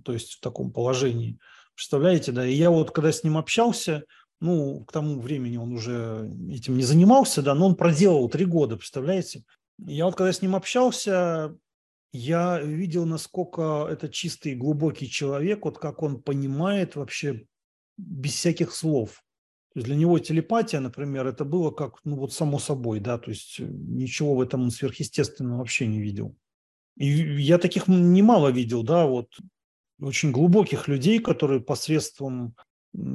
[0.04, 1.38] то есть в таком положении.
[1.76, 4.04] Представляете, да, и я вот когда с ним общался,
[4.40, 8.78] ну, к тому времени он уже этим не занимался, да, но он проделал три года,
[8.78, 9.44] представляете?
[9.86, 11.58] Я вот когда с ним общался,
[12.14, 17.46] я видел, насколько это чистый, глубокий человек, вот как он понимает вообще
[17.98, 19.24] без всяких слов.
[19.74, 23.32] То есть для него телепатия, например, это было как, ну вот само собой, да, то
[23.32, 26.36] есть ничего в этом сверхъестественного вообще не видел.
[26.98, 29.30] И я таких немало видел, да, вот
[30.02, 32.56] очень глубоких людей, которые посредством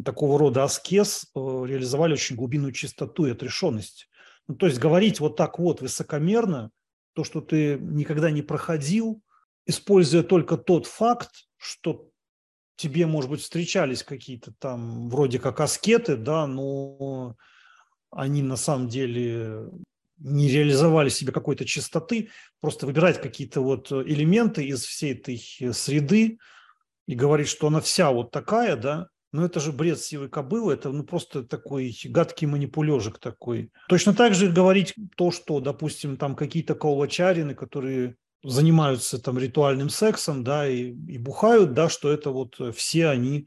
[0.04, 4.08] такого рода аскез э, реализовали очень глубинную чистоту и отрешенность.
[4.48, 6.70] Ну, то есть говорить вот так вот высокомерно,
[7.14, 9.22] то, что ты никогда не проходил,
[9.64, 12.10] используя только тот факт, что
[12.76, 17.36] тебе, может быть, встречались какие-то там вроде как аскеты, да, но
[18.10, 19.68] они на самом деле
[20.18, 22.30] не реализовали себе какой-то чистоты,
[22.60, 25.38] просто выбирать какие-то вот элементы из всей этой
[25.72, 26.38] среды
[27.06, 30.90] и говорить, что она вся вот такая, да, но это же бред силы кобылы, это
[30.90, 33.70] ну, просто такой гадкий манипулежик такой.
[33.86, 40.42] Точно так же говорить то, что, допустим, там какие-то каулачарины, которые занимаются там ритуальным сексом,
[40.42, 43.46] да, и, и бухают, да, что это вот все они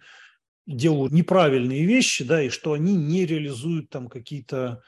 [0.67, 4.83] делают неправильные вещи, да, и что они не реализуют там какие-то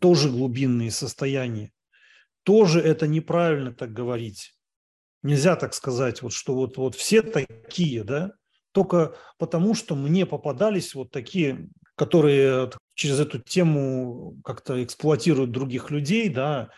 [0.00, 1.72] тоже глубинные состояния.
[2.44, 4.54] Тоже это неправильно так говорить.
[5.24, 8.34] Нельзя так сказать, вот, что вот, вот все такие, да,
[8.72, 16.28] только потому, что мне попадались вот такие, которые через эту тему как-то эксплуатируют других людей,
[16.28, 16.70] да.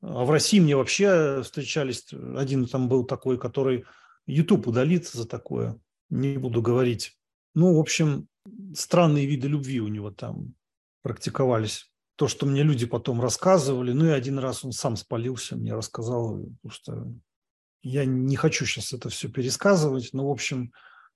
[0.00, 3.84] А в России мне вообще встречались, один там был такой, который
[4.26, 5.78] YouTube удалит за такое,
[6.10, 7.16] не буду говорить.
[7.54, 8.28] Ну, в общем,
[8.74, 10.54] странные виды любви у него там
[11.02, 11.90] практиковались.
[12.16, 16.38] То, что мне люди потом рассказывали, ну и один раз он сам спалился, мне рассказал,
[16.62, 17.12] потому что
[17.82, 20.72] я не хочу сейчас это все пересказывать, но, в общем,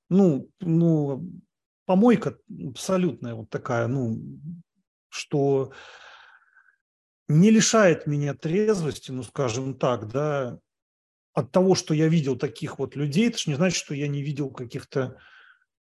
[0.09, 1.31] ну, ну,
[1.85, 2.39] помойка
[2.69, 4.19] абсолютная вот такая, ну,
[5.09, 5.73] что
[7.29, 10.59] не лишает меня трезвости, ну, скажем так, да,
[11.33, 14.23] от того, что я видел таких вот людей, это же не значит, что я не
[14.23, 15.19] видел каких-то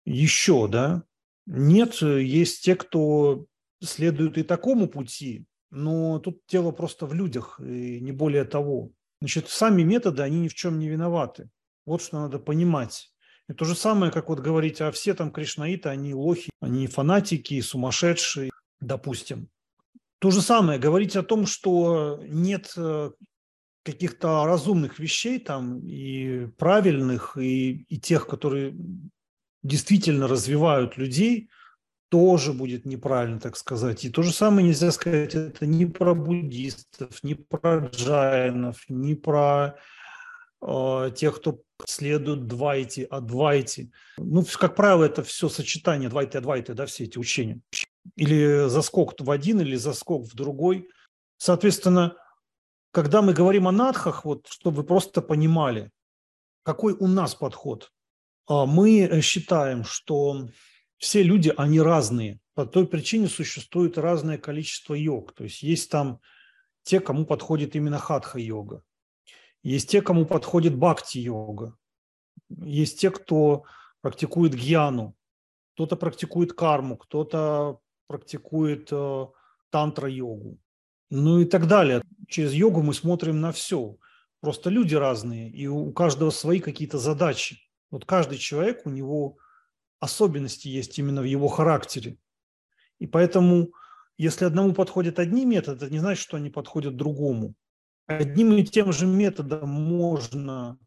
[0.05, 1.05] еще, да.
[1.47, 3.47] Нет, есть те, кто
[3.83, 8.91] следует и такому пути, но тут дело просто в людях, и не более того.
[9.21, 11.51] Значит, сами методы, они ни в чем не виноваты.
[11.85, 13.13] Вот что надо понимать.
[13.49, 17.61] И то же самое, как вот говорить, а все там кришнаиты, они лохи, они фанатики,
[17.61, 19.49] сумасшедшие, допустим.
[20.19, 23.11] То же самое, говорить о том, что нет э,
[23.85, 28.75] каких-то разумных вещей там и правильных, и, и тех, которые
[29.63, 31.51] действительно развивают людей,
[32.09, 34.05] тоже будет неправильно, так сказать.
[34.05, 39.77] И то же самое нельзя сказать это ни про буддистов, ни про джайнов, ни про
[40.63, 43.91] э, тех, кто следует Двайти, Адвайти.
[44.19, 47.61] Ну, как правило, это все сочетание Двайти, Адвайти, да, все эти учения.
[48.17, 50.89] Или заскок в один, или заскок в другой.
[51.37, 52.17] Соответственно,
[52.93, 55.91] когда мы говорим о надхах, вот, чтобы вы просто понимали,
[56.63, 57.93] какой у нас подход.
[58.47, 60.49] А, мы считаем, что
[60.99, 62.41] все люди, они разные.
[62.55, 65.35] По той причине существует разное количество йог.
[65.35, 66.21] То есть есть там
[66.85, 68.83] те, кому подходит именно хатха-йога.
[69.67, 71.77] Есть те, кому подходит бхакти-йога.
[72.51, 73.65] Есть те, кто
[74.01, 75.17] практикует гьяну.
[75.75, 79.27] кто-то практикует карму, кто-то практикует э,
[79.71, 80.59] тантра-йогу,
[81.11, 82.01] ну и так далее.
[82.29, 83.97] Через йогу мы смотрим на все.
[84.41, 87.59] Просто люди разные, и у каждого свои какие-то задачи.
[87.91, 89.37] Вот каждый человек, у него
[89.99, 92.19] особенности есть именно в его характере.
[93.01, 93.73] И поэтому,
[94.17, 97.57] если одному подходят одни методы, это не значит, что они подходят другому.
[98.07, 100.79] Одним и тем же методом можно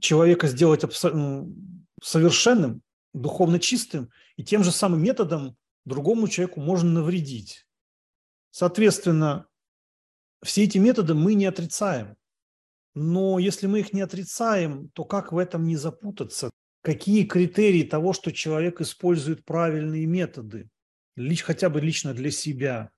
[0.00, 1.52] человека сделать абсолютно
[2.00, 2.82] совершенным,
[3.12, 7.66] духовно чистым, и тем же самым методом другому человеку можно навредить.
[8.50, 9.46] Соответственно,
[10.42, 12.16] все эти методы мы не отрицаем.
[12.94, 16.50] Но если мы их не отрицаем, то как в этом не запутаться?
[16.82, 20.68] Какие критерии того, что человек использует правильные методы,
[21.16, 22.90] лишь, хотя бы лично для себя?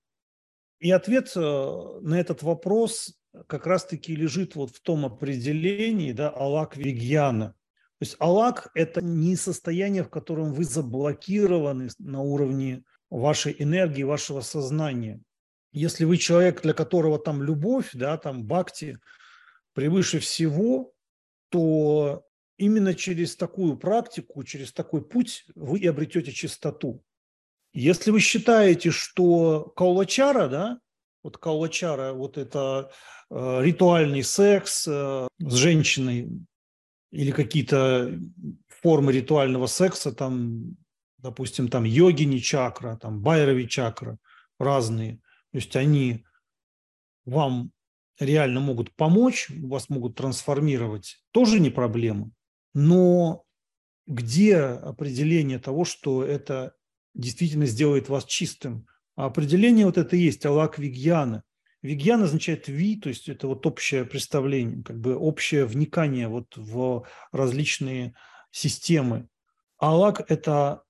[0.78, 6.76] И ответ э, на этот вопрос как раз-таки лежит вот в том определении да, Алак
[6.76, 7.54] Вигьяна.
[7.98, 14.40] То есть Алак– это не состояние, в котором вы заблокированы на уровне вашей энергии, вашего
[14.40, 15.20] сознания.
[15.72, 18.98] Если вы человек, для которого там любовь, да, там бхакти
[19.74, 20.92] превыше всего,
[21.50, 22.24] то
[22.56, 27.04] именно через такую практику, через такой путь вы и обретете чистоту.
[27.72, 30.80] Если вы считаете, что каулачара, да,
[31.22, 32.90] вот каулачара, вот это
[33.30, 36.28] э, ритуальный секс э, с женщиной
[37.10, 38.18] или какие-то
[38.68, 40.76] формы ритуального секса, там,
[41.18, 44.18] допустим, там йогини чакра, там байрови чакра,
[44.58, 45.20] разные–
[45.52, 46.24] то есть они
[47.24, 47.72] вам
[48.18, 52.30] реально могут помочь, вас могут трансформировать, тоже не проблема.
[52.72, 53.44] Но
[54.06, 56.74] где определение того, что это
[57.14, 58.86] действительно сделает вас чистым?
[59.16, 61.42] А определение вот это есть Алак Вигьяна.
[61.82, 67.06] Вигьян означает ви, то есть это вот общее представление, как бы общее вникание вот в
[67.32, 68.14] различные
[68.50, 69.28] системы.
[69.78, 70.82] Алак– это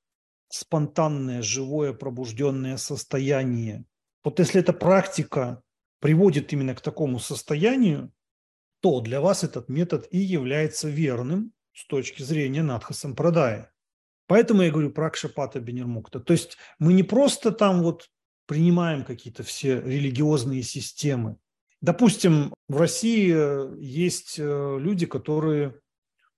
[0.48, 3.84] спонтанное, живое, пробужденное состояние,
[4.22, 5.62] вот если эта практика
[5.98, 8.12] приводит именно к такому состоянию,
[8.80, 13.69] то для вас этот метод и является верным с точки зрения Надха Сампрадая.
[14.30, 16.20] Поэтому я говорю про Акшапата Бенермукта.
[16.20, 18.08] То есть мы не просто там вот
[18.46, 21.36] принимаем какие-то все религиозные системы.
[21.80, 25.80] Допустим, в России э, есть э, люди, которые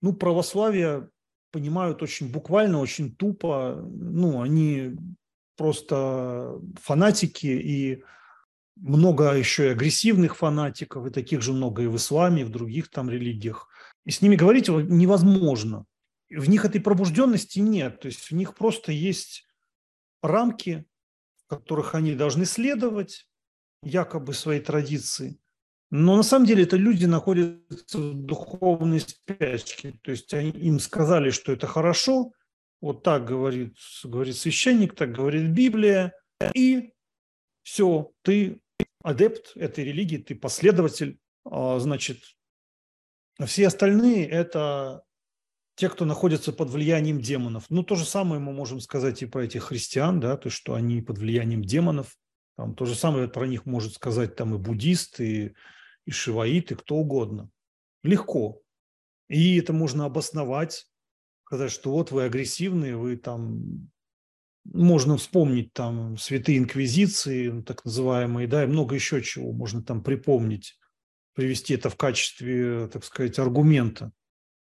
[0.00, 1.10] ну, православие
[1.50, 3.86] понимают очень буквально, очень тупо.
[3.86, 4.96] Ну, они
[5.58, 8.04] просто фанатики и
[8.76, 12.88] много еще и агрессивных фанатиков, и таких же много и в исламе, и в других
[12.88, 13.68] там религиях.
[14.06, 15.84] И с ними говорить невозможно.
[16.36, 18.00] В них этой пробужденности нет.
[18.00, 19.46] То есть в них просто есть
[20.22, 20.84] рамки,
[21.46, 23.28] которых они должны следовать,
[23.82, 25.38] якобы своей традиции.
[25.90, 29.98] Но на самом деле это люди находятся в духовной спячке.
[30.02, 32.32] То есть они, им сказали, что это хорошо,
[32.80, 36.14] вот так говорит, говорит священник, так говорит Библия.
[36.54, 36.94] И
[37.62, 38.60] все, ты
[39.02, 41.18] адепт этой религии, ты последователь.
[41.44, 42.18] А, значит,
[43.44, 45.04] все остальные– это
[45.82, 47.64] те, кто находится под влиянием демонов.
[47.68, 51.02] Ну, то же самое мы можем сказать и про этих христиан, да, то, что они
[51.02, 52.16] под влиянием демонов.
[52.56, 55.54] Там, то же самое про них может сказать там и буддисты, и,
[56.06, 57.50] и шиваиты, кто угодно.
[58.04, 58.60] Легко.
[59.28, 60.86] И это можно обосновать
[61.46, 63.90] сказать, что вот вы агрессивные, вы там
[64.62, 70.04] можно вспомнить там святые инквизиции, ну, так называемые, да, и много еще чего можно там
[70.04, 70.78] припомнить,
[71.34, 74.12] привести это в качестве, так сказать, аргумента.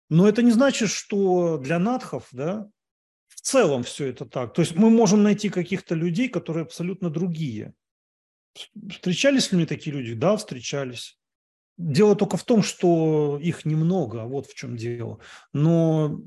[0.09, 2.68] Но это не значит, что для надхов, да,
[3.28, 4.54] в целом все это так.
[4.54, 7.74] То есть мы можем найти каких-то людей, которые абсолютно другие.
[8.90, 10.14] Встречались ли мне такие люди?
[10.14, 11.18] Да, встречались.
[11.76, 15.20] Дело только в том, что их немного, вот в чем дело.
[15.52, 16.20] Но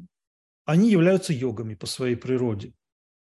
[0.66, 2.74] они являются йогами по своей природе.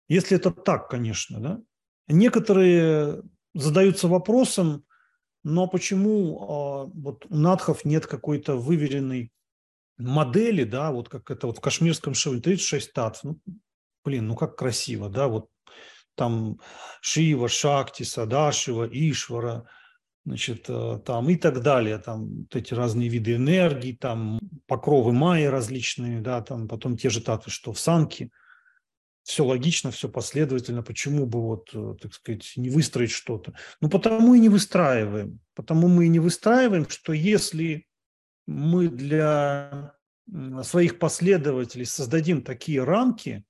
[0.07, 1.61] Если это так, конечно, да.
[2.07, 4.85] Некоторые задаются вопросом,
[5.43, 9.31] но почему а, вот у надхов нет какой-то выверенной
[9.97, 13.39] модели, да, вот как это вот в кашмирском шиве 36 татв, ну,
[14.03, 15.49] блин, ну как красиво, да, вот
[16.15, 16.59] там
[17.01, 19.67] Шива, Шакти, Садашива, Ишвара–
[20.25, 25.51] значит, э, там и так далее, там вот эти разные виды энергии, там покровы майя
[25.51, 28.31] различные, да, там потом те же татвы, что в санке,
[29.23, 33.53] все логично, все последовательно, почему бы вот, э, так сказать, не выстроить что-то?
[33.81, 37.85] Ну, потому и не выстраиваем, потому мы и не выстраиваем, что если
[38.47, 39.95] мы для
[40.63, 43.45] своих последователей создадим такие рамки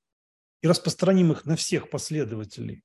[0.61, 2.83] и распространим их на всех последователей,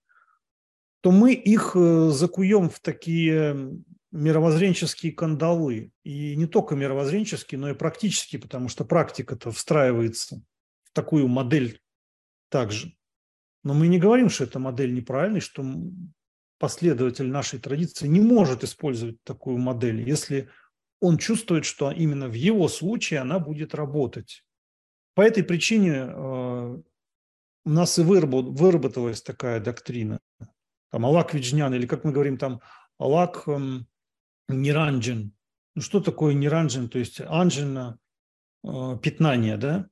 [1.01, 3.83] то мы их э, закуем в такие
[4.13, 5.93] мировоззренческие кандалы.
[6.05, 10.43] И не только мировоззренческие, но и практические, потому что практика-то встраивается
[10.85, 11.81] в такую модель
[12.49, 12.95] также.
[13.63, 15.65] Но мы не говорим, что эта модель неправильная, что
[16.59, 20.51] последователь нашей традиции не может использовать такую модель, если
[21.01, 24.45] он чувствует, что именно в его случае она будет работать.
[25.15, 26.83] По этой причине э,
[27.65, 30.21] у нас и выработалась такая доктрина.
[30.91, 32.61] Там Алак Виджнян, или как мы говорим там,
[32.99, 33.87] Алак эм,
[34.49, 35.33] Ниранджин.
[35.75, 36.89] Ну, что такое Ниранджин?
[36.89, 37.99] То есть анджина,
[38.65, 39.89] э, пятнание, да?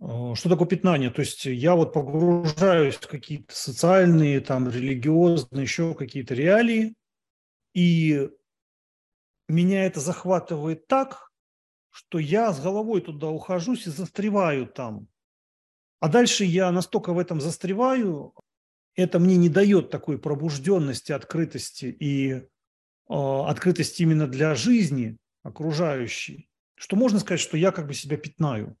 [0.00, 1.10] Э, что такое пятнание?
[1.10, 6.94] То есть я вот погружаюсь в какие-то социальные, там, религиозные, еще какие-то реалии,
[7.74, 8.28] и
[9.48, 11.30] меня это захватывает так,
[11.90, 15.08] что я с головой туда ухожусь и застреваю там.
[16.00, 18.34] А дальше я настолько в этом застреваю,
[18.94, 22.42] это мне не дает такой пробужденности, открытости и э,
[23.08, 28.76] открытости именно для жизни окружающей, что можно сказать, что я как бы себя пятнаю.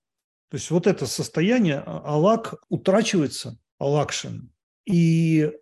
[0.48, 4.52] То есть вот это состояние, а, алак утрачивается, алакшин.
[4.84, 5.52] И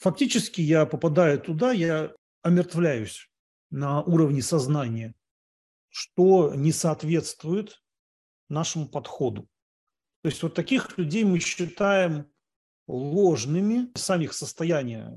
[0.00, 3.30] фактически я попадаю туда, я омертвляюсь
[3.70, 5.14] на уровне сознания,
[5.88, 7.82] что не соответствует
[8.48, 9.48] нашему подходу.
[10.22, 12.26] То есть вот таких людей мы считаем
[12.86, 15.16] ложными, сами их состояние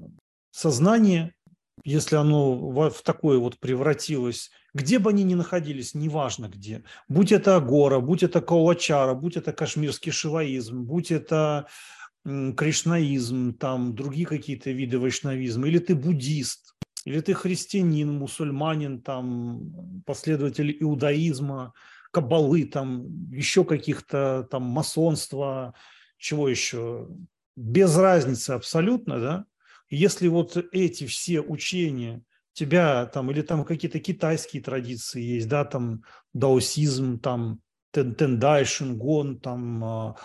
[0.52, 1.36] сознания,
[1.84, 7.56] если оно в такое вот превратилось, где бы они ни находились, неважно где, будь это
[7.56, 11.68] Агора, будь это Каулачара, будь это кашмирский шиваизм, будь это
[12.24, 16.76] кришнаизм, там другие какие-то виды вайшнавизма, или ты буддист,
[17.08, 21.72] или ты христианин, мусульманин, там последователь иудаизма,
[22.12, 25.74] кабалы, там еще каких-то там масонства,
[26.18, 27.08] чего еще,
[27.56, 29.46] без разницы абсолютно, да.
[29.90, 36.04] Если вот эти все учения тебя там, или там какие-то китайские традиции есть, да, там
[36.34, 40.16] даосизм, там тендай, шингон, там а,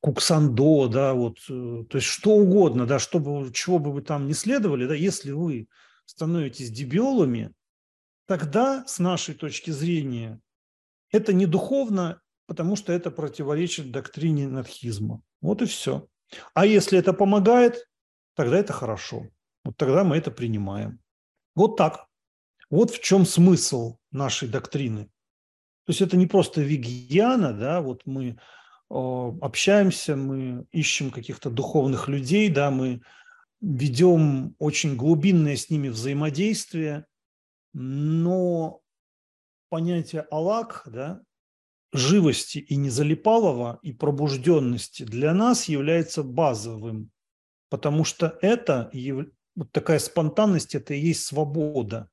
[0.00, 4.34] куксандо, да, вот, э, то есть что угодно, да, чтобы, чего бы вы там не
[4.34, 5.68] следовали, да, если вы
[6.06, 7.52] становитесь дебиолами,
[8.26, 10.40] тогда, с нашей точки зрения,
[11.10, 15.22] это не духовно, потому что это противоречит доктрине надхизма.
[15.40, 16.08] Вот и все.
[16.54, 17.88] А если это помогает,
[18.34, 19.28] тогда это хорошо.
[19.64, 21.00] Вот тогда мы это принимаем.
[21.54, 22.06] Вот так.
[22.70, 25.04] Вот в чем смысл нашей доктрины.
[25.84, 28.38] То есть это не просто вегьяна, да, вот мы
[28.88, 33.02] общаемся, мы ищем каких-то духовных людей, да, мы
[33.62, 37.06] ведем очень глубинное с ними взаимодействие,
[37.72, 38.82] но
[39.70, 41.22] понятие Аллах, да,
[41.92, 47.10] живости и незалипалого, и пробужденности для нас является базовым,
[47.70, 48.90] потому что это,
[49.54, 52.10] вот такая спонтанность, это и есть свобода.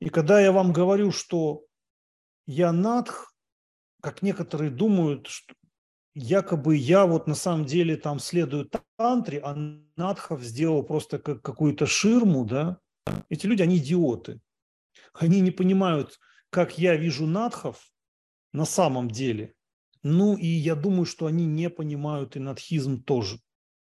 [0.00, 1.64] И когда я вам говорю, что
[2.46, 3.34] я надх,
[4.02, 5.54] как некоторые думают, что
[6.14, 9.54] якобы я вот на самом деле там следую тантре, а
[9.96, 12.78] надхов сделал просто как какую-то ширму, да,
[13.28, 14.40] эти люди, они идиоты.
[15.14, 16.18] Они не понимают,
[16.50, 17.90] как я вижу надхов
[18.52, 19.54] на самом деле.
[20.02, 23.40] Ну и я думаю, что они не понимают и надхизм тоже.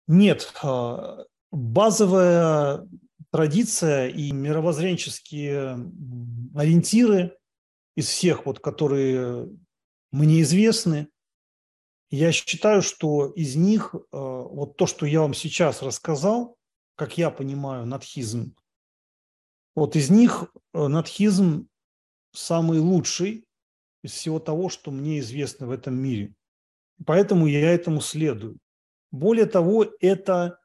[0.07, 2.87] Нет, а, базовая
[3.31, 5.91] традиция и мировоззренческие
[6.55, 7.37] ориентиры
[7.95, 9.49] из всех, вот, которые
[10.11, 11.09] мне известны,
[12.09, 16.57] я считаю, что из них а, вот то, что я вам сейчас рассказал,
[16.95, 18.55] как я понимаю надхизм,
[19.75, 21.67] вот из них а, надхизм
[22.31, 23.45] самый лучший
[24.03, 26.33] из всего того, что мне известно в этом мире.
[27.05, 28.59] Поэтому я этому следую.
[29.11, 30.59] Более того, это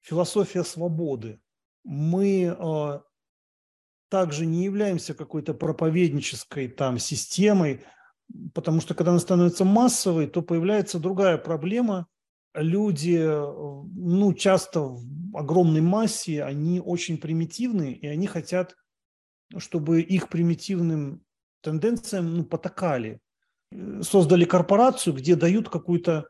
[0.00, 1.40] философия свободы.
[1.84, 3.00] Мы э,
[4.08, 7.84] также не являемся какой-то проповеднической там системой,
[8.54, 12.06] потому что когда она становится массовой, то появляется другая проблема.
[12.54, 18.76] Люди, ну, часто в огромной массе, они очень примитивны, и они хотят
[19.58, 21.22] чтобы их примитивным
[21.60, 23.20] тенденциям ну, потакали.
[24.02, 26.28] Создали корпорацию, где дают какую-то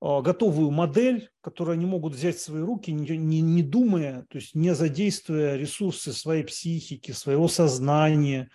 [0.00, 4.36] а, готовую модель, которую они могут взять в свои руки, не, не, не думая, то
[4.36, 8.50] есть не задействуя ресурсы своей психики, своего сознания,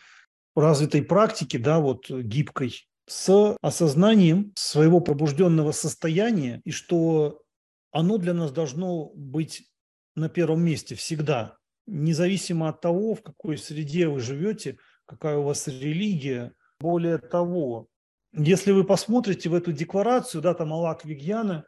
[0.62, 7.42] развитой практики, да, вот гибкой, с осознанием своего пробужденного состояния, и что
[7.92, 9.70] оно для нас должно быть
[10.16, 15.68] на первом месте всегда независимо от того, в какой среде вы живете, какая у вас
[15.68, 16.54] религия.
[16.80, 17.88] Более того,
[18.34, 21.66] если вы посмотрите в эту декларацию, да, там Аллах Вигьяна,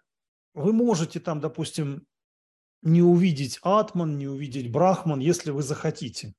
[0.54, 2.06] вы можете там, допустим,
[2.82, 6.34] не увидеть Атман, не увидеть Брахман, если вы захотите.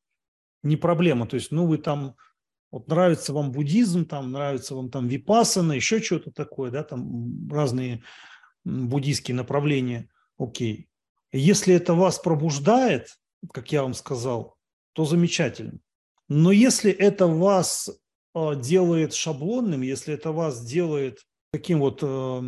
[0.63, 1.27] Не проблема.
[1.27, 2.17] То есть, ну, вы там,
[2.71, 8.03] вот нравится вам буддизм, там нравится вам там випасана, еще что-то такое, да, там разные
[8.65, 10.09] буддийские направления,
[10.39, 10.89] окей.
[11.33, 13.19] Если это вас пробуждает,
[13.53, 14.57] как я вам сказал,
[14.93, 15.79] то замечательно.
[16.29, 17.91] Но если это вас
[18.35, 22.43] а, делает шаблонным, если это вас делает таким вот э,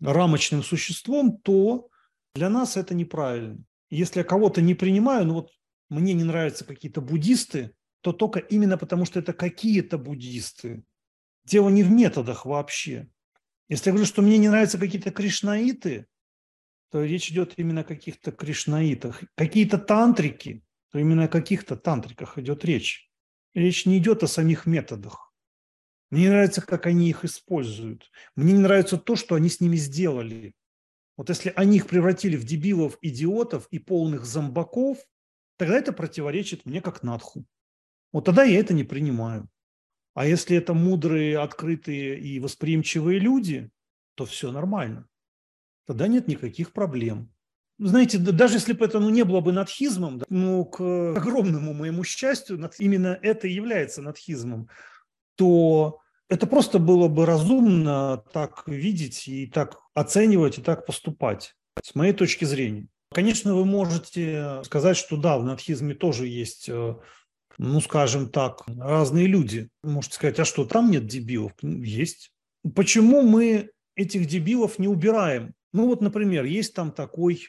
[0.00, 1.88] рамочным существом, то
[2.34, 3.58] для нас это неправильно.
[3.90, 5.50] Если я кого-то не принимаю, ну вот
[5.90, 7.72] мне не нравятся какие-то буддисты,
[8.06, 10.84] то только именно потому, что это какие-то буддисты.
[11.44, 13.08] Дело не в методах вообще.
[13.68, 16.06] Если я говорю, что мне не нравятся какие-то кришнаиты,
[16.92, 19.24] то речь идет именно о каких-то кришнаитах.
[19.34, 23.10] Какие-то тантрики, то именно о каких-то тантриках идет речь.
[23.54, 25.34] Речь не идет о самих методах.
[26.10, 28.12] Мне не нравится, как они их используют.
[28.36, 30.54] Мне не нравится то, что они с ними сделали.
[31.16, 34.98] Вот если они их превратили в дебилов, идиотов и полных зомбаков,
[35.56, 37.44] тогда это противоречит мне как надху.
[38.16, 39.46] Вот тогда я это не принимаю.
[40.14, 43.68] А если это мудрые, открытые и восприимчивые люди,
[44.14, 45.06] то все нормально.
[45.86, 47.30] Тогда нет никаких проблем.
[47.78, 50.80] Знаете, даже если бы это ну, не было бы надхизмом, да, ну, к
[51.14, 54.70] огромному моему счастью, именно это и является надхизмом,
[55.34, 55.98] то
[56.30, 62.14] это просто было бы разумно так видеть и так оценивать и так поступать, с моей
[62.14, 62.88] точки зрения.
[63.12, 66.96] Конечно, вы можете сказать, что да, в надхизме тоже есть, э,
[67.58, 69.68] ну, скажем так, разные люди.
[69.82, 71.52] Можете сказать, а что, там нет дебилов?
[71.62, 72.32] Есть.
[72.74, 75.54] Почему мы этих дебилов не убираем?
[75.72, 77.48] Ну, вот, например, есть там такой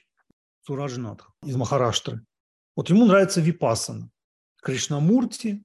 [0.65, 2.25] Сураджнатх из Махараштры.
[2.75, 4.09] Вот ему нравится Випасана,
[4.61, 5.63] Кришнамурти,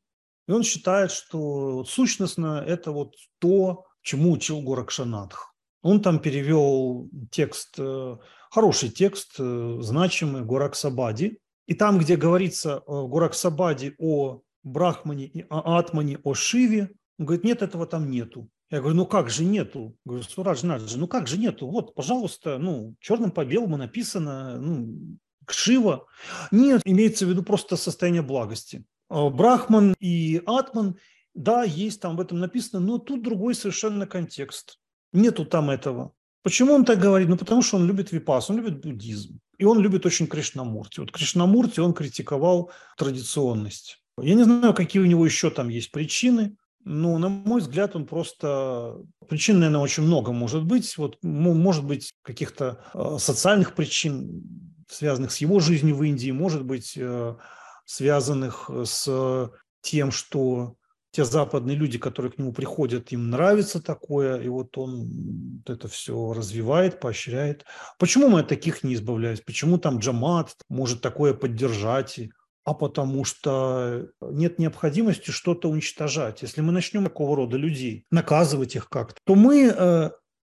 [0.49, 5.55] и он считает, что сущностно это вот то, чему учил Горакшанатх.
[5.83, 8.17] Он там перевел текст, э,
[8.51, 11.39] хороший текст, э, значимый Гораксабади.
[11.67, 17.45] И там, где говорится в Гораксабади о Брахмане и о Атмане, о Шиве, он говорит,
[17.45, 18.49] нет, этого там нету.
[18.71, 19.95] Я говорю, ну как же нету?
[20.05, 21.69] Говорю, Сурадж Наджи, ну как же нету?
[21.69, 26.07] Вот, пожалуйста, ну, черным по белому написано, ну, Шива.
[26.51, 28.85] Нет, имеется в виду просто состояние благости.
[29.09, 30.97] А, Брахман и Атман,
[31.35, 34.79] да, есть там в этом написано, но тут другой совершенно контекст.
[35.13, 36.15] Нету там этого.
[36.43, 37.29] Почему он так говорит?
[37.29, 39.39] Ну, потому что он любит випас, он любит буддизм.
[39.59, 41.01] И он любит очень Кришнамурти.
[41.01, 44.03] Вот Кришнамурти он критиковал традиционность.
[44.21, 46.57] Я не знаю, какие у него еще там есть причины.
[46.85, 48.97] Ну, на мой взгляд, он просто...
[49.29, 50.97] Причин, наверное, очень много может быть.
[50.99, 54.43] Вот, может быть, каких-то э, социальных причин,
[54.89, 57.37] связанных с его жизнью в Индии, может быть, э,
[57.85, 59.51] связанных с
[59.81, 60.75] тем, что
[61.13, 66.33] те западные люди, которые к нему приходят, им нравится такое, и вот он это все
[66.33, 67.65] развивает, поощряет.
[67.99, 69.43] Почему мы от таких не избавляемся?
[69.45, 72.19] Почему там Джамат может такое поддержать?
[72.65, 76.43] а потому что нет необходимости что-то уничтожать.
[76.43, 80.11] Если мы начнем такого рода людей, наказывать их как-то, то мы э,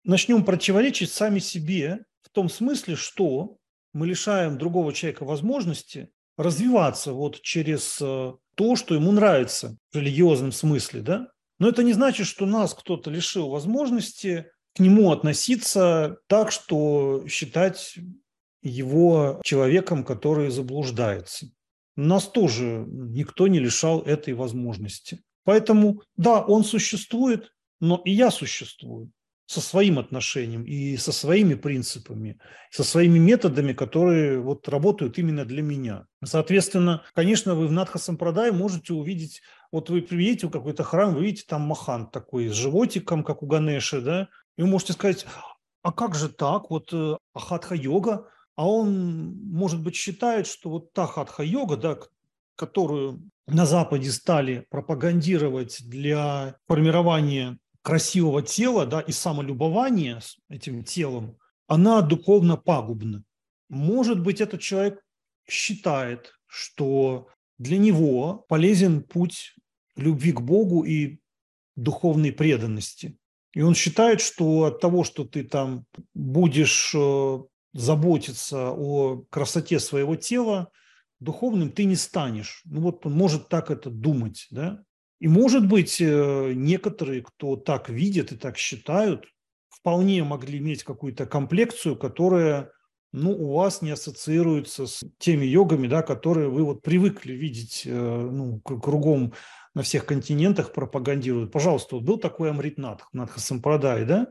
[0.04, 3.56] начнем противоречить сами себе в том смысле, что
[3.92, 10.52] мы лишаем другого человека возможности развиваться вот через э, то, что ему нравится в религиозном
[10.52, 11.28] смысле, да?
[11.58, 17.96] Но это не значит, что нас кто-то лишил возможности к нему относиться так, что считать
[18.62, 21.46] его человеком, который заблуждается.
[21.96, 25.22] Нас тоже никто не лишал этой возможности.
[25.44, 29.12] Поэтому, да, он существует, но и я существую
[29.46, 32.38] со своим отношением и со своими принципами,
[32.70, 36.06] со своими методами, которые вот работают именно для меня.
[36.24, 41.24] Соответственно, конечно, вы в Надха Сампрадай можете увидеть, вот вы приедете в какой-то храм, вы
[41.24, 45.26] видите там махан такой с животиком, как у Ганеши, да, и вы можете сказать,
[45.82, 51.06] а как же так, вот э, ахатха-йога, а он, может быть, считает, что вот та
[51.06, 51.98] хатха-йога, да,
[52.56, 62.02] которую на Западе стали пропагандировать для формирования красивого тела да, и самолюбования этим телом, она
[62.02, 63.22] духовно пагубна.
[63.68, 65.00] Может быть, этот человек
[65.48, 67.28] считает, что
[67.58, 69.54] для него полезен путь
[69.94, 71.20] любви к Богу и
[71.76, 73.18] духовной преданности.
[73.54, 77.38] И он считает, что от того, что ты там будешь э,
[77.72, 80.72] заботиться о красоте своего тела,
[81.20, 82.62] духовным ты не станешь.
[82.64, 84.82] Ну вот он может так это думать, да?
[85.20, 89.26] И может быть, э, некоторые, кто так видят и так считают,
[89.68, 92.72] вполне могли иметь какую-то комплекцию, которая
[93.12, 97.90] ну, у вас не ассоциируется с теми йогами, да, которые вы вот привыкли видеть э,
[97.90, 99.32] ну, кругом
[99.74, 101.50] на всех континентах пропагандируют.
[101.50, 104.28] Пожалуйста, вот был такой Амритнат, Надха Сампрадай, да,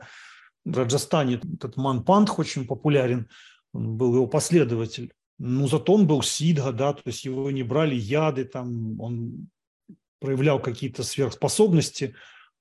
[0.65, 3.27] в Раджастане этот Манпантх очень популярен,
[3.73, 5.13] он был его последователь.
[5.37, 9.49] Ну, зато он был сидха, да, то есть его не брали яды, там, он
[10.25, 12.15] проявлял какие-то сверхспособности.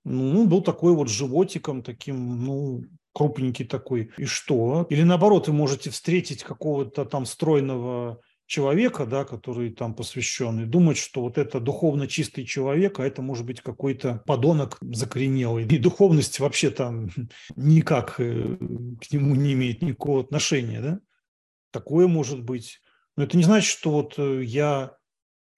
[0.04, 2.84] Ну, был такой вот животиком, таким, ну,
[3.14, 4.86] крупненький такой, и что?
[4.90, 10.98] Или наоборот, вы можете встретить какого-то там стройного человека, да, который там посвящен, и думать,
[10.98, 15.64] что вот это духовно чистый человек, а это может быть какой-то подонок закоренелый.
[15.64, 17.08] И духовность вообще там
[17.56, 18.56] никак э,
[19.00, 21.00] к нему не имеет никакого отношения, да?
[21.70, 22.80] Такое может быть.
[23.16, 24.96] Но это не значит, что вот э, я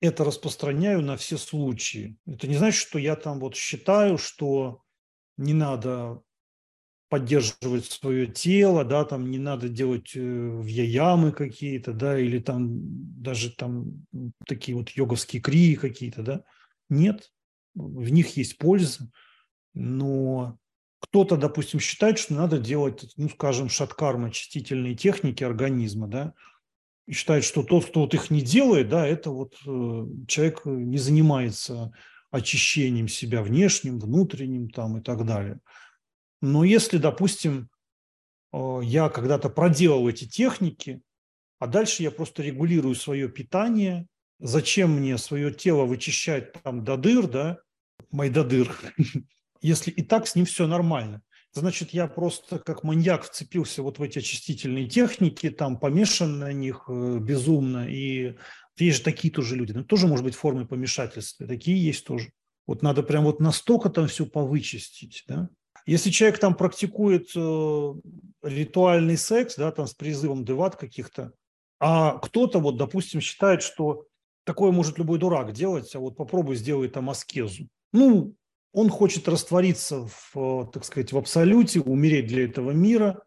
[0.00, 2.16] это распространяю на все случаи.
[2.26, 4.82] Это не значит, что я там вот считаю, что
[5.36, 6.22] не надо
[7.08, 12.68] поддерживать свое тело, да, там не надо делать э, ямы какие-то, да, или там
[13.22, 14.04] даже там
[14.46, 16.44] такие вот йоговские крии какие-то, да.
[16.88, 17.30] Нет,
[17.74, 19.10] в них есть польза,
[19.72, 20.58] но
[20.98, 26.34] кто-то, допустим, считает, что надо делать, ну, скажем, шаткарма, очистительные техники организма, да,
[27.06, 30.98] и считает, что тот, кто вот их не делает, да, это вот э, человек не
[30.98, 31.92] занимается
[32.30, 35.60] очищением себя внешним, внутренним там и так далее.
[36.42, 37.68] Но если, допустим,
[38.52, 41.00] э, я когда-то проделал эти техники,
[41.58, 44.06] а дальше я просто регулирую свое питание,
[44.40, 47.58] зачем мне свое тело вычищать там до дыр, да,
[48.10, 48.76] майдадыр,
[49.62, 51.22] если и так с ним все нормально.
[51.60, 56.84] Значит, я просто как маньяк вцепился вот в эти очистительные техники, там помешан на них
[56.88, 58.36] э, безумно, и
[58.76, 62.30] есть же такие тоже люди, но тоже может быть формы помешательства, такие есть тоже.
[62.66, 65.48] Вот надо прям вот настолько там все повычистить, да,
[65.86, 67.94] если человек там практикует э,
[68.42, 71.32] ритуальный секс, да, там с призывом деват каких-то,
[71.80, 74.04] а кто-то вот, допустим, считает, что
[74.44, 77.68] такое может любой дурак делать, а вот попробуй сделай там аскезу.
[77.92, 78.34] Ну,
[78.76, 83.22] он хочет раствориться в, так сказать, в абсолюте, умереть для этого мира,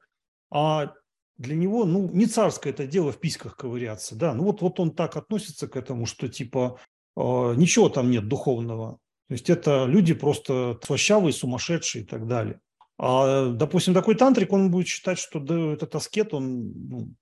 [0.52, 0.93] а
[1.38, 4.91] для него, ну, не царское это дело в письках ковыряться, да, ну вот, вот он
[4.91, 6.78] так относится к этому, что типа
[7.18, 12.60] э, ничего там нет духовного, то есть это люди просто слащавые, сумасшедшие и так далее.
[13.00, 17.14] А, допустим, такой тантрик, он будет считать, что да, этот аскет, он ну,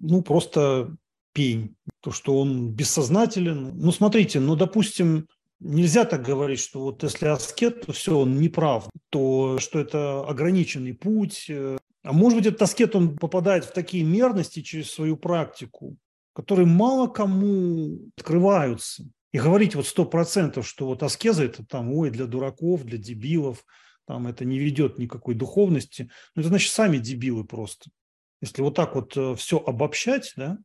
[0.00, 0.94] ну, просто
[1.32, 3.72] пень, то, что он бессознателен.
[3.76, 5.26] Ну, смотрите, ну, допустим,
[5.64, 10.94] нельзя так говорить, что вот если аскет, то все, он неправ, то что это ограниченный
[10.94, 11.50] путь.
[11.50, 15.96] А может быть, этот аскет, он попадает в такие мерности через свою практику,
[16.34, 19.04] которые мало кому открываются.
[19.32, 23.64] И говорить вот сто процентов, что вот аскеза это там, ой, для дураков, для дебилов,
[24.06, 27.90] там это не ведет никакой духовности, ну это значит сами дебилы просто.
[28.40, 30.58] Если вот так вот э, все обобщать, да,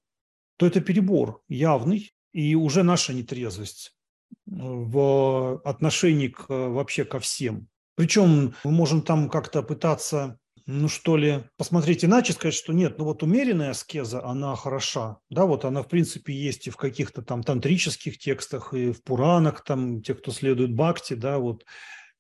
[0.58, 3.99] то это перебор явный и уже наша нетрезвость э,
[4.46, 7.68] в отношении к, вообще ко всем.
[7.96, 10.40] Причем мы можем там как-то пытаться
[10.72, 15.46] ну что ли, посмотреть иначе, сказать, что нет, ну вот умеренная аскеза, она хороша, да,
[15.46, 20.04] вот она в принципе есть и в каких-то там тантрических текстах, и в Пуранах, там,
[20.04, 21.66] те, кто следует Бхакти, да, вот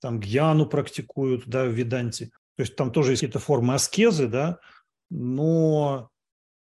[0.01, 4.57] там гьяну практикуют, да, в Веданте, то есть там тоже есть какие-то формы аскезы, да,
[5.11, 6.09] но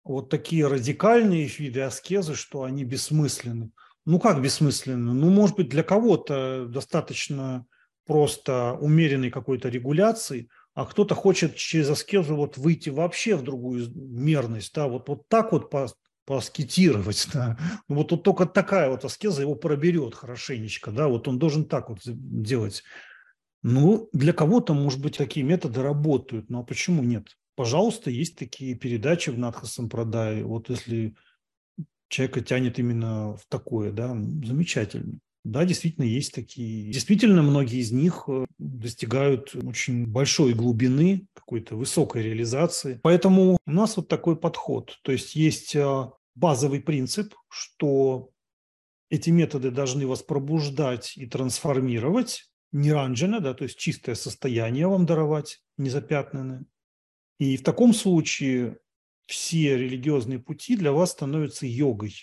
[0.04, 3.72] вот такие радикальные виды аскезы, что они бессмысленны.
[4.06, 5.14] Ну как бессмысленны?
[5.14, 7.66] Ну, может быть, для кого-то достаточно
[8.06, 14.74] просто умеренной какой-то регуляции– а кто-то хочет через аскезу вот выйти вообще в другую мерность,
[14.74, 15.88] да, вот, вот так вот по,
[16.26, 17.58] поаскетировать, да.
[17.90, 21.90] Ну, вот, вот только такая вот аскеза его проберет хорошенечко, да, вот он должен так
[21.90, 22.84] вот делать.
[23.64, 27.28] Ну, для кого-то, может быть, такие методы работают, но почему нет?
[27.56, 31.16] Пожалуйста, есть такие передачи в Надха Сампрадай, вот если
[32.12, 35.20] человека тянет именно в такое, да, замечательно.
[35.44, 36.92] Да, действительно, есть такие.
[36.92, 43.00] Действительно, многие из них э, достигают очень большой глубины, какой-то высокой реализации.
[43.02, 45.00] Поэтому у нас вот такой подход.
[45.02, 48.30] То есть есть э, базовый принцип, что
[49.10, 55.64] эти методы должны вас пробуждать и трансформировать, неранжено, да, то есть чистое состояние вам даровать,
[55.78, 56.66] незапятнанное.
[57.40, 58.78] И в таком случае
[59.28, 62.16] все религиозные пути для вас становятся йогой.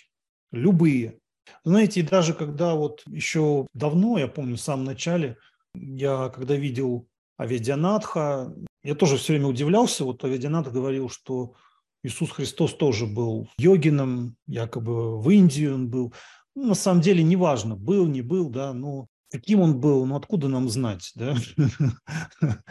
[0.51, 1.19] Любые.
[1.63, 5.37] Знаете, даже когда вот еще давно, я помню, в самом начале,
[5.73, 11.55] я когда видел Аведианатха, я тоже все время удивлялся, вот Аведианат говорил, что
[12.03, 16.13] Иисус Христос тоже был йогином, якобы в Индии он был.
[16.55, 20.47] Ну, на самом деле неважно, был, не был, да, но каким он был, ну откуда
[20.47, 21.35] нам знать, да?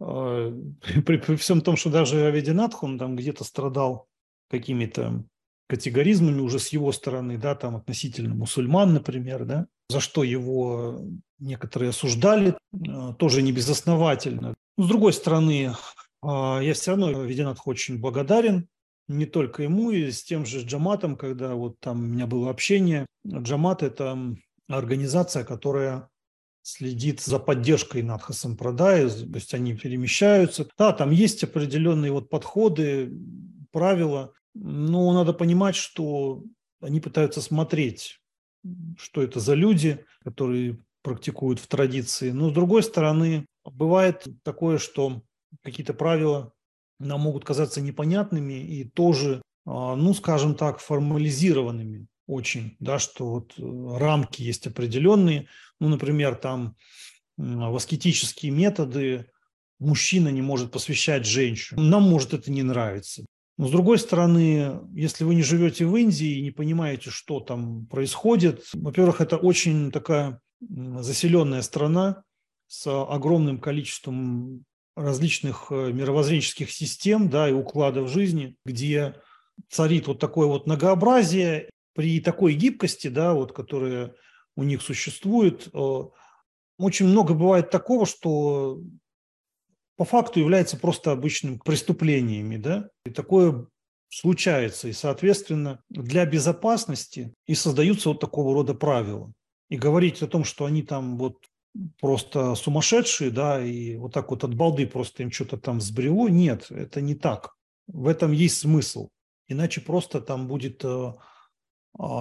[0.00, 0.52] А,
[1.06, 4.08] при, при всем том, что даже Авединатх, он там где-то страдал
[4.50, 5.24] какими-то
[5.68, 11.00] категоризмами уже с его стороны, да, там относительно мусульман, например, да, за что его
[11.38, 14.54] некоторые осуждали, э, тоже не безосновательно.
[14.76, 15.72] Но, с другой стороны,
[16.22, 18.68] а, я все равно Веденатху очень благодарен,
[19.06, 23.06] не только ему, и с тем же Джаматом, когда вот там у меня было общение.
[23.26, 24.18] Джамат– это
[24.68, 26.08] организация, которая
[26.62, 30.68] следит за поддержкой Надха Сампрадая, то есть они перемещаются.
[30.76, 33.12] Да, там есть определенные вот подходы,
[33.72, 36.44] правила, но надо понимать, что
[36.80, 38.20] они пытаются смотреть,
[38.98, 42.30] что это за люди, которые практикуют в традиции.
[42.30, 45.22] Но с другой стороны, бывает такое, что
[45.62, 46.52] какие-то правила
[46.98, 53.54] нам могут казаться непонятными и тоже, а, ну, скажем так, формализированными очень, да, что вот
[53.58, 55.48] э, рамки есть определенные,
[55.80, 56.76] ну, например, там
[57.38, 59.26] аскетические методы
[59.78, 61.80] мужчина не может посвящать женщину.
[61.80, 63.24] Нам может это не нравиться.
[63.56, 67.86] Но с другой стороны, если вы не живете в Индии и не понимаете, что там
[67.86, 72.22] происходит, во-первых, это очень такая заселенная страна
[72.68, 74.64] с огромным количеством
[74.96, 79.14] различных э, мировоззренческих систем да, и укладов жизни, где
[79.68, 81.70] царит вот такое вот многообразие
[82.00, 84.14] при такой гибкости, да, вот, которая
[84.56, 86.02] у них существует, э,
[86.78, 88.80] очень много бывает такого, что
[89.98, 93.66] по факту является просто обычным преступлениями, да, и такое
[94.08, 99.30] случается, и, соответственно, для безопасности и создаются вот такого рода правила.
[99.68, 101.36] И говорить о том, что они там вот
[102.00, 106.68] просто сумасшедшие, да, и вот так вот от балды просто им что-то там сбрело, нет,
[106.70, 107.54] это не так.
[107.88, 109.10] В этом есть смысл.
[109.48, 111.12] Иначе просто там будет э,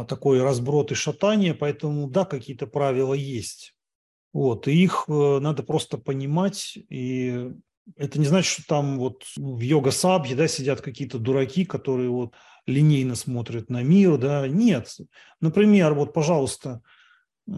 [0.07, 3.73] такой разброд и шатание, поэтому да, какие-то правила есть.
[4.33, 7.51] Вот, и их э, надо просто понимать, и
[7.95, 12.35] это не значит, что там вот в йога-сабхе да, сидят какие-то дураки, которые вот
[12.67, 14.95] линейно смотрят на мир, да, нет.
[15.41, 16.81] Например, вот, пожалуйста,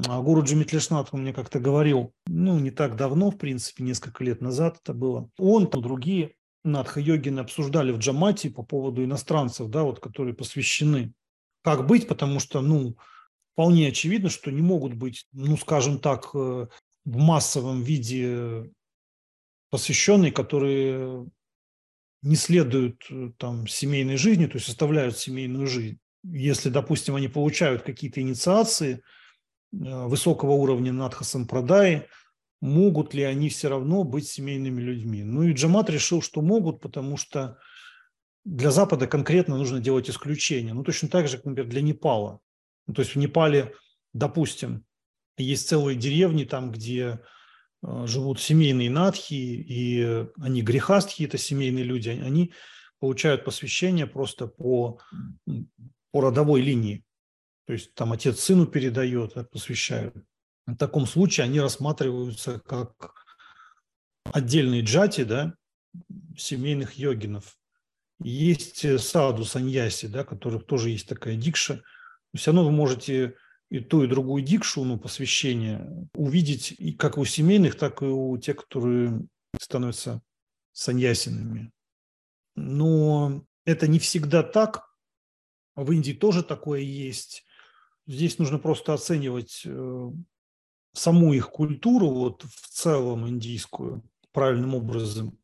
[0.08, 4.80] а, Гуру Джимитлишнат мне как-то говорил, ну, не так давно, в принципе, несколько лет назад
[4.82, 5.30] это было.
[5.38, 11.14] Он, там другие надха-йогины обсуждали в Джамате по поводу иностранцев, да, вот, которые посвящены
[11.62, 12.98] как быть, потому что, ну,
[13.54, 16.68] вполне очевидно, что не могут быть, ну, скажем так, э,
[17.06, 18.72] в массовом виде
[19.70, 21.28] посвященные, которые
[22.22, 26.00] не следуют э, там семейной жизни, то есть составляют семейную жизнь.
[26.24, 29.00] Если, допустим, они получают какие-то инициации э,
[29.72, 32.08] высокого уровня надхасан продаи,
[32.62, 35.24] могут ли они все равно быть семейными людьми?
[35.24, 37.58] Ну и Джамат решил, что могут, потому что
[38.44, 40.74] для Запада конкретно нужно делать исключение.
[40.74, 42.40] Ну, точно так же, например, для Непала.
[42.88, 43.74] Ну, то есть в Непале,
[44.14, 44.86] допустим,
[45.38, 47.20] есть целые деревни там, где
[47.84, 52.52] э, живут семейные надхи, и они грехастхи, это семейные люди, они
[53.00, 55.00] получают посвящение просто по,
[56.12, 57.04] по родовой линии.
[57.66, 60.16] То есть там отец сыну передает, а посвящают.
[60.68, 63.26] В таком случае они рассматриваются как
[64.26, 65.56] отдельные джати, да,
[66.38, 67.58] семейных йогинов.
[68.24, 71.84] Есть э, саду саньяси, да, которых тоже есть такая дикша.
[72.36, 73.36] Все равно вы можете
[73.70, 78.38] и ту, и другую дикшу, ну, посвящение, увидеть и как у семейных, так и у
[78.38, 79.26] тех, которые
[79.60, 80.22] становятся
[80.74, 81.72] саньясинами.
[82.56, 84.90] Но это не всегда так.
[85.76, 87.46] В Индии тоже такое есть.
[88.08, 90.12] Здесь нужно просто оценивать э,
[90.94, 95.38] саму их культуру, вот в целом индийскую, правильным образом.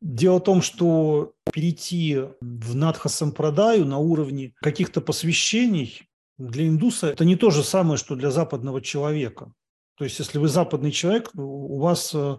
[0.00, 6.08] Дело в том, что перейти в Надха Сампрадаю на уровне каких-то посвящений
[6.38, 9.52] для индуса это не то же самое, что для западного человека.
[9.96, 12.36] То есть, если вы западный человек, у вас э,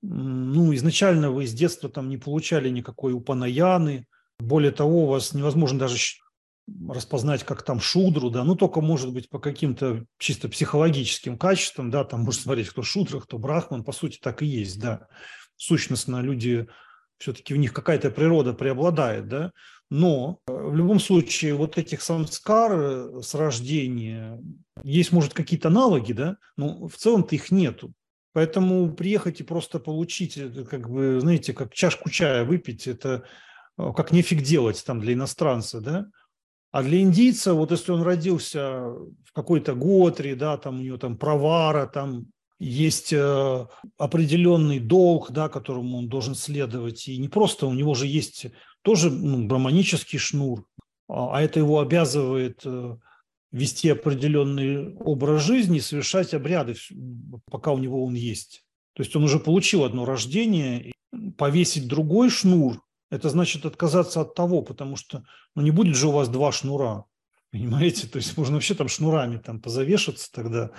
[0.00, 4.06] ну, изначально вы с детства там не получали никакой упанаяны,
[4.38, 5.98] более того, у вас невозможно даже
[6.88, 12.04] распознать, как там шудру, да, ну, только, может быть, по каким-то чисто психологическим качествам, да,
[12.04, 15.08] там можно смотреть, кто шудра, кто брахман, по сути, так и есть, да
[15.58, 16.66] сущностно люди,
[17.18, 19.52] все-таки в них какая-то природа преобладает, да,
[19.90, 24.40] но э, в любом случае вот этих самскар э, с рождения,
[24.82, 27.92] есть, может, какие-то аналоги, да, но в целом-то их нету.
[28.32, 30.38] Поэтому приехать и просто получить,
[30.70, 33.24] как бы, знаете, как чашку чая выпить, это
[33.76, 36.06] э, как нефиг делать там для иностранца, да.
[36.70, 38.90] А для индийца, вот если он родился
[39.24, 42.26] в какой-то Готре, да, там у него там провара, там
[42.58, 47.08] есть э, определенный долг, да, которому он должен следовать.
[47.08, 48.46] И не просто, у него же есть
[48.82, 50.66] тоже ну, браманический шнур,
[51.08, 52.96] а, а это его обязывает э,
[53.52, 56.74] вести определенный образ жизни совершать обряды,
[57.50, 58.64] пока у него он есть.
[58.94, 60.92] То есть он уже получил одно рождение,
[61.36, 66.12] повесить другой шнур– это значит отказаться от того, потому что ну, не будет же у
[66.12, 67.04] вас два шнура,
[67.50, 68.06] понимаете?
[68.06, 70.70] То есть можно вообще там шнурами там позавешаться тогда,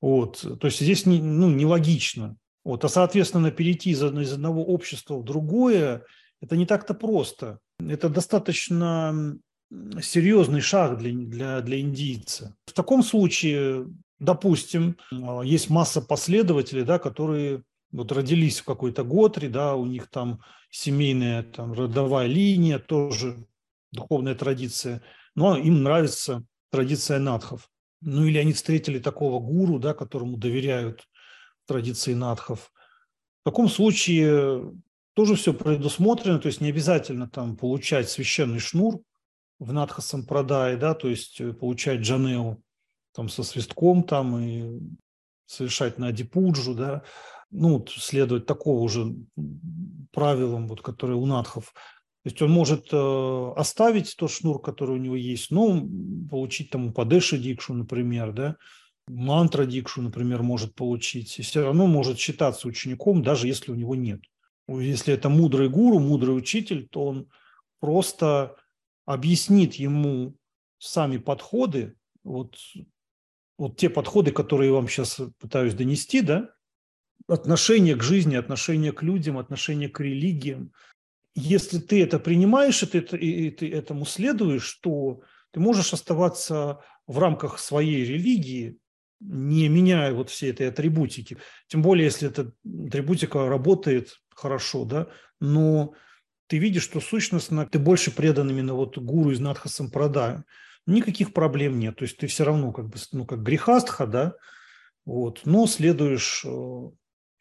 [0.00, 0.44] вот.
[0.60, 2.36] То есть здесь не, ну, нелогично.
[2.64, 2.84] Вот.
[2.84, 6.04] А, соответственно, перейти из, из одного общества в другое–
[6.40, 7.58] это не так-то просто.
[7.78, 9.38] Это достаточно
[10.02, 12.56] серьезный шаг для, для, для индийца.
[12.66, 13.86] В таком случае
[14.20, 20.08] допустим, а, есть масса последователей, да, которые вот родились в какой-то Готре, да, у них
[20.08, 20.40] там
[20.70, 23.44] семейная там, родовая линия, тоже
[23.90, 25.02] духовная традиция,
[25.34, 27.69] но им нравится традиция надхов.
[28.00, 31.06] Ну или они встретили такого гуру, да, которому доверяют
[31.66, 32.72] традиции надхов.
[33.42, 34.72] В таком случае
[35.14, 39.00] тоже все предусмотрено, то есть не обязательно там получать священный шнур
[39.58, 42.62] в надха сампрадай, да, то есть э, получать джанеу
[43.12, 44.80] там со свистком там и
[45.46, 47.02] совершать на адипуджу, да,
[47.50, 49.14] ну, следовать такого уже
[50.12, 51.74] правилам, вот, которые у надхов.
[52.22, 55.82] То есть он может э, оставить тот шнур, который у него есть, но
[56.30, 58.56] получить там падеши дикшу, например, да,
[59.08, 63.94] мантра дикшу, например, может получить, и все равно может считаться учеником, даже если у него
[63.94, 64.20] нет.
[64.68, 67.28] Если это мудрый гуру, мудрый учитель, то он
[67.80, 68.56] просто
[69.06, 70.36] объяснит ему
[70.78, 72.56] сами подходы, вот,
[73.58, 76.50] вот те подходы, которые я вам сейчас пытаюсь донести, да,
[77.26, 80.72] отношение к жизни, отношение к людям, отношение к религиям.
[81.40, 85.22] Если ты это принимаешь, и ты, и ты этому следуешь, то
[85.52, 88.78] ты можешь оставаться в рамках своей религии,
[89.20, 91.38] не меняя вот всей этой атрибутики.
[91.68, 92.52] Тем более, если эта
[92.86, 95.08] атрибутика работает хорошо, да,
[95.40, 95.94] но
[96.46, 100.44] ты видишь, что сущностно ты больше предан именно вот гуру из Надха Сампрадая.
[100.86, 101.96] Никаких проблем нет.
[101.96, 104.34] То есть ты все равно как бы, ну, как грехастха, да,
[105.04, 106.94] вот, но следуешь э, вот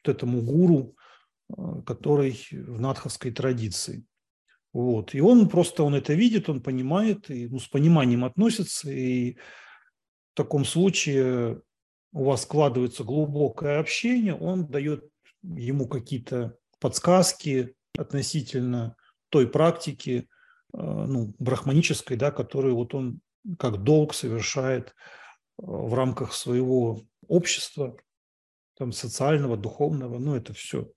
[0.03, 0.95] этому гуру,
[1.85, 4.05] который в надховской традиции.
[4.71, 5.15] Вот.
[5.15, 10.35] И он просто, он это видит, он понимает, и ну, с пониманием относится, и в
[10.35, 11.61] таком случае
[12.11, 15.05] у вас складывается глубокое общение, он дает
[15.41, 18.95] ему какие-то подсказки относительно
[19.29, 20.27] той практики,
[20.73, 23.21] э, ну, брахманической, да, которую вот он
[23.57, 24.91] как долг совершает э,
[25.57, 27.97] в рамках своего общества,
[28.77, 30.89] там, социального, духовного, ну, это все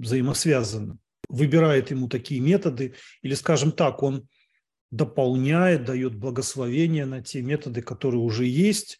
[0.00, 0.98] взаимосвязано.
[1.28, 4.28] Выбирает ему такие методы, или, скажем так, он
[4.90, 8.98] дополняет, дает благословение на те методы, которые уже есть,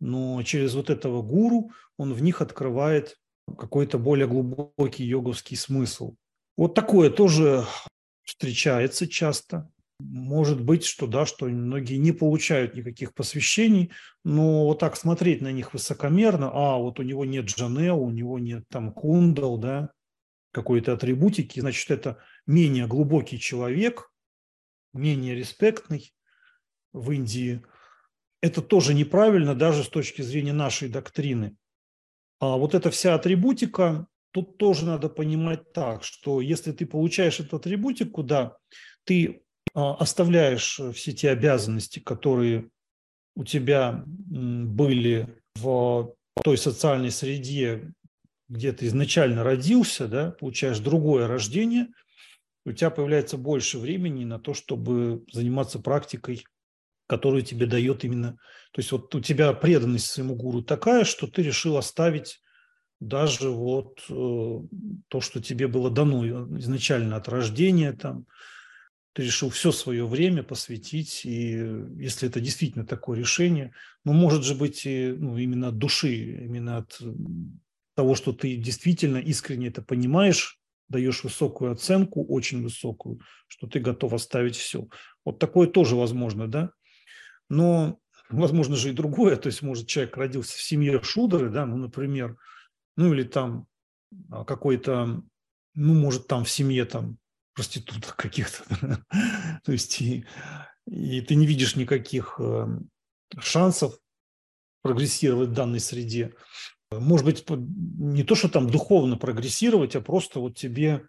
[0.00, 3.16] но через вот этого гуру он в них открывает
[3.58, 6.16] какой-то более глубокий йоговский смысл.
[6.56, 7.64] Вот такое тоже
[8.22, 9.70] встречается часто.
[10.02, 13.92] Может быть, что да, что многие не получают никаких посвящений,
[14.24, 18.38] но вот так смотреть на них высокомерно, а вот у него нет Джанео, у него
[18.38, 19.90] нет там кундал, да,
[20.52, 24.10] какой-то атрибутики, значит, это менее глубокий человек,
[24.92, 26.12] менее респектный
[26.92, 27.62] в Индии.
[28.40, 31.56] Это тоже неправильно даже с точки зрения нашей доктрины.
[32.40, 37.56] А вот эта вся атрибутика, тут тоже надо понимать так, что если ты получаешь эту
[37.56, 38.56] атрибутику, да,
[39.04, 39.42] ты
[39.74, 42.68] оставляешь э, все те обязанности, которые
[43.34, 47.92] у тебя были в той социальной среде,
[48.48, 51.88] где ты изначально родился, да, получаешь другое рождение,
[52.64, 56.44] у тебя появляется больше времени на то, чтобы заниматься практикой,
[57.08, 58.32] которую тебе дает именно...
[58.72, 62.40] То есть вот у тебя преданность своему гуру такая, что ты решил оставить
[63.00, 64.60] даже вот э,
[65.08, 66.24] то, что тебе было дано
[66.58, 68.26] изначально от рождения, там,
[69.12, 71.50] ты решил все свое время посвятить, и
[71.98, 73.72] если это действительно такое решение,
[74.04, 76.98] ну, может же быть, и, ну, именно от души, именно от
[77.94, 80.58] того, что ты действительно искренне это понимаешь,
[80.88, 84.88] даешь высокую оценку, очень высокую, что ты готов оставить все.
[85.24, 86.70] Вот такое тоже возможно, да?
[87.50, 87.98] Но
[88.30, 92.38] возможно же и другое, то есть, может, человек родился в семье шудры, да, ну, например,
[92.96, 93.66] ну, или там
[94.30, 95.22] а, какой-то,
[95.74, 97.18] ну, может, там в семье там
[97.54, 98.64] проституток каких-то.
[99.64, 100.24] То есть и,
[100.86, 102.66] и ты не видишь никаких э,
[103.38, 103.98] шансов
[104.82, 106.34] прогрессировать в данной среде.
[106.90, 111.06] Может быть, не то, что там духовно прогрессировать, а просто вот тебе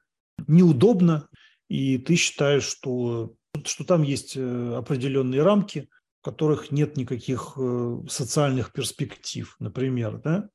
[0.48, 1.28] неудобно,
[1.70, 3.34] и ты считаешь, что,
[3.66, 5.90] что там есть э, определенные рамки,
[6.22, 10.50] в которых нет никаких э, социальных перспектив, например, да?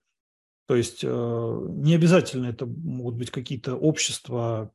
[0.66, 4.70] То есть не обязательно это могут быть какие-то общества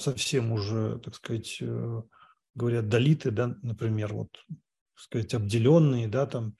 [0.00, 2.02] совсем уже, так сказать, э,
[2.54, 4.58] говорят, долиты, да, например, вот, так
[4.96, 6.56] сказать, обделенные, да, там,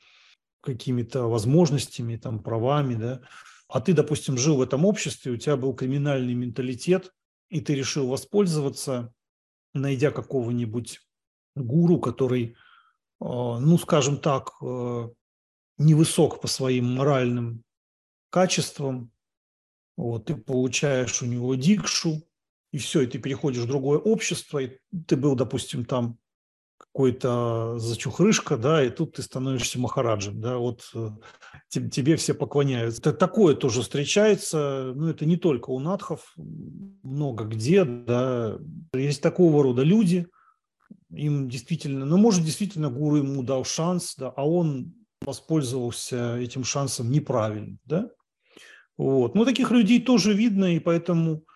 [0.60, 3.22] какими-то возможностями, там, правами, да,
[3.68, 7.12] а ты, допустим, жил в этом обществе, у тебя был криминальный менталитет,
[7.48, 9.12] и ты решил воспользоваться,
[9.74, 11.00] найдя какого-нибудь
[11.54, 12.54] гуру, который, э,
[13.20, 15.08] ну, скажем так, э,
[15.78, 17.62] невысок по своим моральным
[18.30, 19.10] качествам,
[19.96, 22.22] вот, ты получаешь у него дикшу,
[22.76, 26.18] и все, и ты переходишь в другое общество, и ты был, допустим, там
[26.76, 31.08] какой-то зачухрышка, да, и тут ты становишься махараджем, да, вот э,
[31.70, 33.00] тебе все поклоняются.
[33.00, 38.58] Это такое тоже встречается, ну, это не только у надхов, много где, да,
[38.92, 40.26] есть такого рода люди,
[41.08, 47.10] им действительно, ну, может, действительно гуру ему дал шанс, да, а он воспользовался этим шансом
[47.10, 48.10] неправильно, да,
[48.98, 49.34] вот.
[49.34, 51.46] Но таких людей тоже видно, и поэтому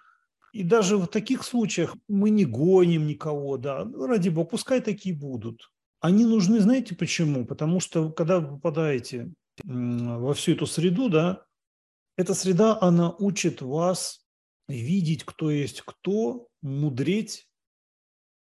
[0.52, 5.14] и даже в таких случаях мы не гоним никого, да, ну, ради бога, пускай такие
[5.14, 5.70] будут.
[6.00, 7.44] Они нужны, знаете почему?
[7.46, 9.32] Потому что когда вы попадаете
[9.64, 11.44] во всю эту среду, да,
[12.16, 14.26] эта среда, она учит вас
[14.68, 17.48] видеть, кто есть кто, мудреть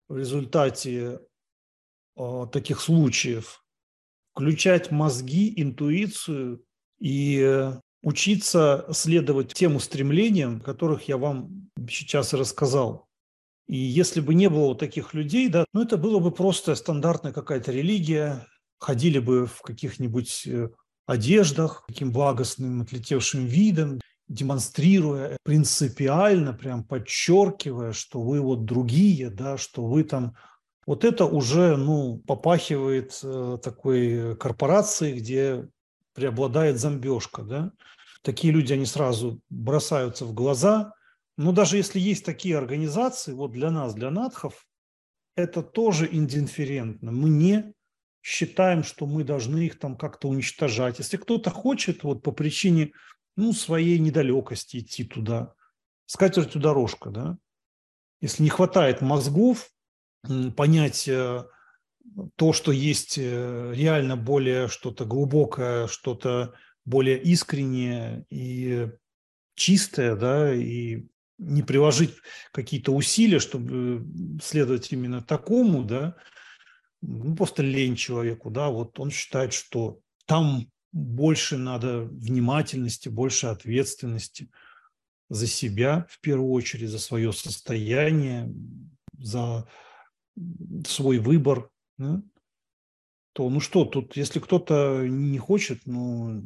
[0.08, 1.20] в результате
[2.16, 3.64] э, таких случаев,
[4.34, 6.64] включать мозги, интуицию
[7.00, 7.72] и
[8.06, 13.08] учиться следовать тем устремлениям, которых я вам сейчас рассказал.
[13.68, 17.34] И если бы не было вот таких людей, да, ну это было бы просто стандартная
[17.34, 18.46] какая-то религия,
[18.78, 20.70] ходили бы в каких-нибудь э,
[21.08, 29.84] одеждах, таким благостным, отлетевшим видом, демонстрируя принципиально, прям подчеркивая, что вы вот другие, да, что
[29.84, 30.36] вы там
[30.86, 35.68] вот это уже, ну, попахивает э, такой корпорацией, где
[36.14, 37.72] преобладает зомбежка, да.
[38.26, 40.94] Такие люди, они сразу бросаются в глаза.
[41.38, 44.66] Но даже если есть такие организации, вот для нас, для надхов,
[45.36, 47.12] это тоже индифферентно.
[47.12, 47.76] Мы не
[48.24, 50.98] считаем, что мы должны их там как-то уничтожать.
[50.98, 52.94] Если кто-то хочет вот по причине
[53.38, 55.54] ну, своей недалекости идти туда,
[56.08, 57.38] скатертью дорожка, да,
[58.22, 59.70] если не хватает мозгов
[60.58, 61.44] понять э,
[62.38, 66.56] то, что есть э, реально более что-то глубокое, что-то
[66.86, 68.90] более искреннее и
[69.56, 71.06] чистое, да, и
[71.38, 72.14] не приложить
[72.52, 74.06] какие-то усилия, чтобы
[74.42, 76.16] следовать именно такому, да,
[77.02, 84.50] ну, просто лень человеку, да, вот он считает, что там больше надо внимательности, больше ответственности
[85.30, 88.54] за себя, в первую очередь, за свое состояние,
[89.18, 89.68] за
[90.88, 92.22] свой выбор, да?
[93.36, 96.42] То ну что, тут если кто-то не хочет, ну,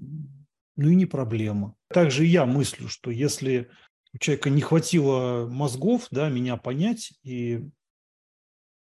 [0.76, 1.76] ну и не проблема.
[1.88, 3.70] Также я мыслю, что если
[4.12, 7.62] у человека не хватило мозгов, да, меня понять и,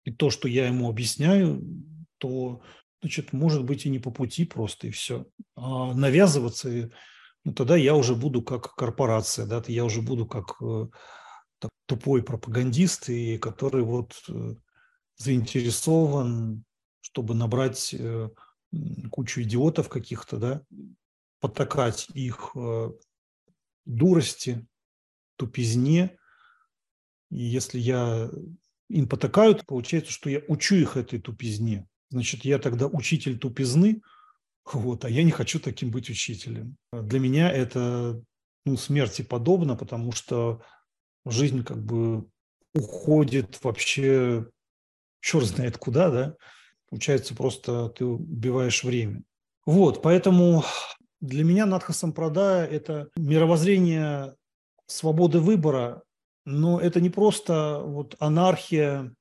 [0.03, 1.63] и то, что я ему объясняю,
[2.17, 2.61] то,
[3.01, 5.25] значит, может быть и не по пути просто, и все.
[5.55, 6.91] А навязываться,
[7.45, 10.87] ну тогда я уже буду как корпорация, да, я уже буду как э,
[11.59, 14.55] так, тупой пропагандист, и который вот э,
[15.15, 16.65] заинтересован
[17.03, 18.29] чтобы набрать э,
[19.11, 20.61] кучу идиотов каких-то, да,
[21.41, 22.91] потакать их э,
[23.85, 24.65] дурости,
[25.35, 26.17] тупизне.
[27.29, 28.31] И если я
[28.89, 31.87] им потакаю, то получается, что я учу их этой тупизне.
[32.09, 34.01] Значит, я тогда учитель тупизны,
[34.73, 36.77] вот, а я не хочу таким быть учителем.
[36.93, 38.23] Для меня это
[38.65, 40.63] ну, смерти подобно, потому что
[41.25, 42.25] жизнь как бы
[42.73, 44.47] уходит вообще
[45.19, 46.35] черт знает куда, да,
[46.93, 49.23] Получается, просто ты убиваешь время.
[49.65, 50.63] Вот, поэтому
[51.21, 54.35] для меня Надха Сампрадая– это мировоззрение
[54.85, 56.03] свободы выбора,
[56.45, 59.11] но это не просто вот анархия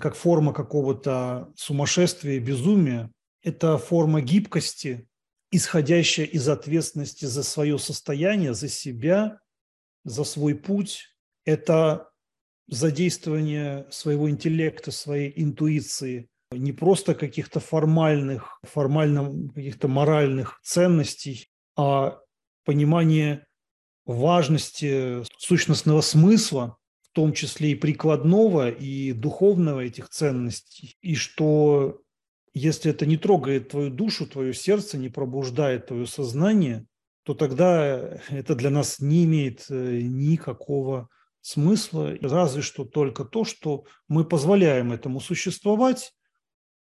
[0.00, 3.10] как форма какого-то сумасшествия, безумия.
[3.42, 5.06] Это форма гибкости,
[5.50, 9.40] исходящая из ответственности за свое состояние, за себя,
[10.04, 11.14] за свой путь.
[11.44, 12.08] Это
[12.66, 22.18] задействование своего интеллекта, своей интуиции не просто каких-то формальных, формально каких-то моральных ценностей, а
[22.64, 23.46] понимание
[24.04, 32.00] важности сущностного смысла, в том числе и прикладного, и духовного этих ценностей, и что
[32.52, 36.86] если это не трогает твою душу, твое сердце, не пробуждает твое сознание,
[37.22, 41.08] то тогда это для нас не имеет э, никакого
[41.42, 46.12] смысла, разве что только то, что мы позволяем этому существовать,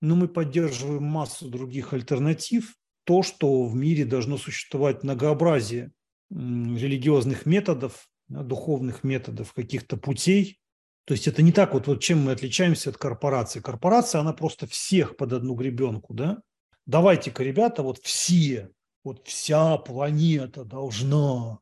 [0.01, 2.75] но мы поддерживаем массу других альтернатив.
[3.03, 5.91] То, что в мире должно существовать многообразие
[6.29, 10.59] религиозных методов, духовных методов, каких-то путей.
[11.05, 13.61] То есть это не так вот, вот чем мы отличаемся от корпорации.
[13.61, 16.41] Корпорация, она просто всех под одну гребенку, да?
[16.85, 18.71] Давайте-ка, ребята, вот все,
[19.03, 21.59] вот вся планета должна.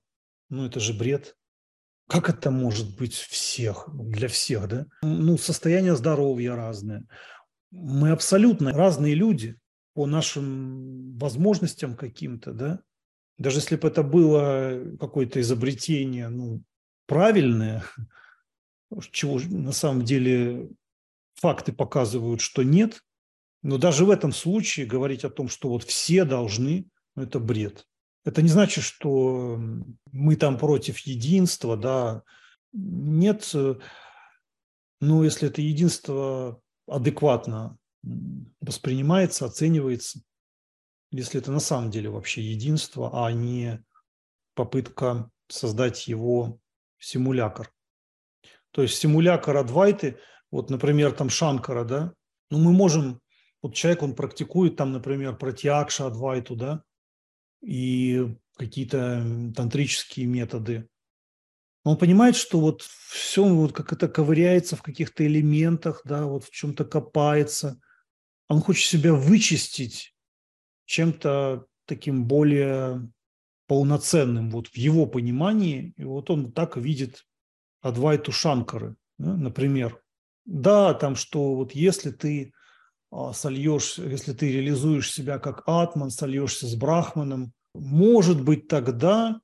[0.50, 1.36] Ну, это же бред.
[2.08, 4.86] Как это может быть всех, для всех, да?
[5.02, 7.04] Ну, состояние здоровья разное,
[7.76, 9.58] мы абсолютно разные люди
[9.94, 12.80] по нашим возможностям каким-то, да.
[13.38, 16.64] Даже если бы это было какое-то изобретение, ну,
[17.06, 17.84] правильное,
[19.12, 20.70] чего на самом деле
[21.36, 23.02] факты показывают, что нет,
[23.62, 27.86] Но даже в этом случае говорить о том, что вот все должны, ну, это бред.
[28.24, 29.60] Это не значит, что
[30.12, 32.24] мы там против единства, да.
[32.74, 33.52] Нет,
[35.02, 37.78] ну, если это единство адекватно
[38.62, 40.20] воспринимается, оценивается,
[41.12, 43.84] если это на самом деле вообще единство, а не
[44.54, 46.60] попытка создать его
[47.00, 47.72] симулятор.
[48.72, 50.20] То есть симулятор Адвайты,
[50.52, 52.14] вот, например, там Шанкара, да,
[52.50, 53.22] ну, мы можем,
[53.62, 56.84] вот человек, он практикует там, например, протиакша Адвайту, да,
[57.62, 60.88] и какие-то тантрические методы.
[61.86, 66.50] Он понимает, что вот все вот как это ковыряется в каких-то элементах, да, вот в
[66.50, 67.80] чем-то копается.
[68.50, 70.16] Он хочет себя вычистить
[70.86, 73.08] чем-то таким более
[73.68, 75.94] полноценным вот в его понимании.
[75.96, 77.24] И вот он так видит
[77.82, 80.02] Адвайту Шанкары, да, например.
[80.46, 82.52] Да, там что вот если ты
[83.12, 89.40] а, сольешь, если ты реализуешь себя как атман, сольешься с брахманом, может быть тогда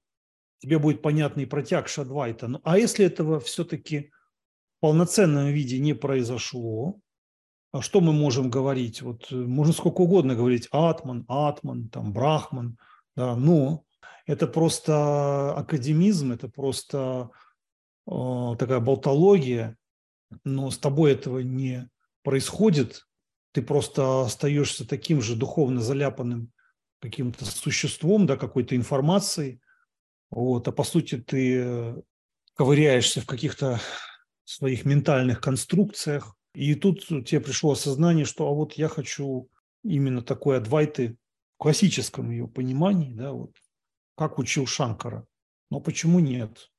[0.61, 2.47] тебе будет понятный протяг Шадвайта.
[2.47, 4.11] Ну, а если этого все-таки
[4.77, 6.99] в полноценном виде не произошло,
[7.71, 9.01] а что мы можем говорить?
[9.01, 12.77] Вот э, можно сколько угодно говорить атман, атман, там брахман,
[13.15, 13.83] да, но
[14.27, 17.31] это просто академизм, это просто
[18.07, 19.77] э, такая болтология,
[20.43, 21.89] но с тобой этого не
[22.23, 23.07] происходит,
[23.53, 26.51] ты просто остаешься таким же духовно заляпанным
[27.01, 29.59] каким-то существом, да, какой-то информацией,
[30.31, 32.03] вот, а по сути ты
[32.55, 33.79] ковыряешься в каких-то
[34.43, 39.49] своих ментальных конструкциях, и тут тебе пришло осознание, что а вот я хочу
[39.83, 41.17] именно такой адвайты
[41.55, 43.55] в классическом ее понимании, да, вот,
[44.15, 45.25] как учил Шанкара.
[45.69, 46.69] Но почему нет?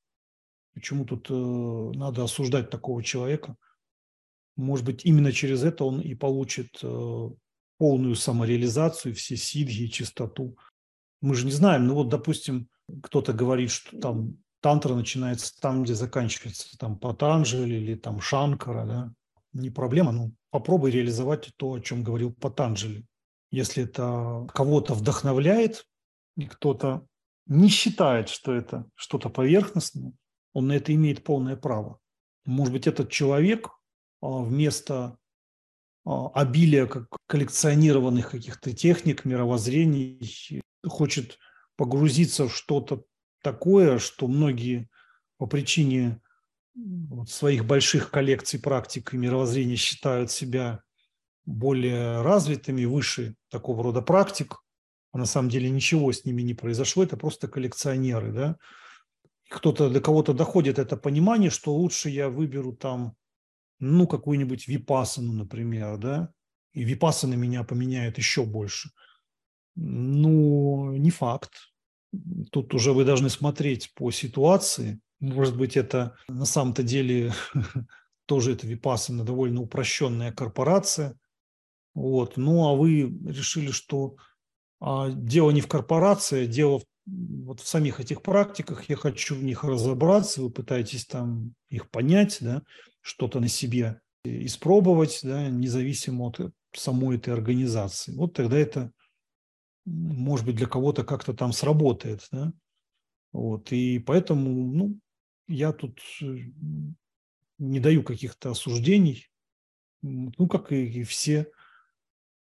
[0.73, 3.55] Почему тут э, надо осуждать такого человека?
[4.55, 7.29] Может быть, именно через это он и получит э,
[7.77, 10.57] полную самореализацию, все сидхи, чистоту.
[11.21, 12.69] Мы же не знаем, ну вот, допустим,
[13.01, 19.13] кто-то говорит, что там тантра начинается там, где заканчивается там Патанджали или там Шанкара, да,
[19.53, 23.05] не проблема, ну попробуй реализовать то, о чем говорил Патанджали.
[23.51, 25.85] Если это кого-то вдохновляет,
[26.37, 27.05] и кто-то
[27.45, 30.13] не считает, что это что-то поверхностное,
[30.53, 31.99] он на это имеет полное право.
[32.45, 33.69] Может быть, этот человек
[34.21, 35.17] а, вместо
[36.05, 41.37] а, обилия как коллекционированных каких-то техник, мировоззрений, хочет
[41.75, 43.03] погрузиться в что-то
[43.41, 44.89] такое, что многие
[45.37, 46.21] по причине
[47.27, 50.81] своих больших коллекций практик и мировоззрения считают себя
[51.45, 54.63] более развитыми, выше такого рода практик,
[55.11, 58.57] а на самом деле ничего с ними не произошло, это просто коллекционеры, да.
[59.49, 63.15] Кто-то, до кого-то доходит это понимание, что лучше я выберу там
[63.79, 66.33] ну, какую-нибудь випасану, например, да,
[66.71, 68.89] и випасана меня поменяет еще больше.
[69.75, 71.51] Ну, не факт.
[72.51, 74.99] Тут уже вы должны смотреть по ситуации.
[75.19, 77.33] Может быть, это на самом-то деле
[78.25, 81.17] тоже это випасана довольно упрощенная корпорация.
[81.95, 82.37] Вот.
[82.37, 84.15] Ну, а вы решили, что
[84.79, 88.89] а, дело не в корпорации, дело в, вот в самих этих практиках.
[88.89, 92.63] Я хочу в них разобраться, вы пытаетесь там их понять, да,
[93.01, 98.13] что-то на себе испробовать, да, независимо от самой этой организации.
[98.15, 98.91] Вот тогда это,
[99.85, 102.27] может быть, для кого-то как-то там сработает.
[102.31, 102.53] Да?
[103.31, 104.99] Вот, и поэтому ну,
[105.47, 106.37] я тут э,
[107.57, 109.29] не даю каких-то осуждений,
[110.01, 111.49] ну, как и, все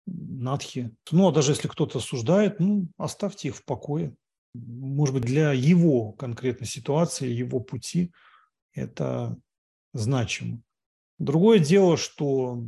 [0.06, 0.96] надхи.
[1.12, 4.16] Ну, а даже если кто-то осуждает, ну, оставьте их в покое.
[4.54, 8.12] Может быть, для его конкретной ситуации, его пути
[8.74, 9.38] это
[9.94, 10.62] значимо.
[11.20, 12.64] Другое дело, что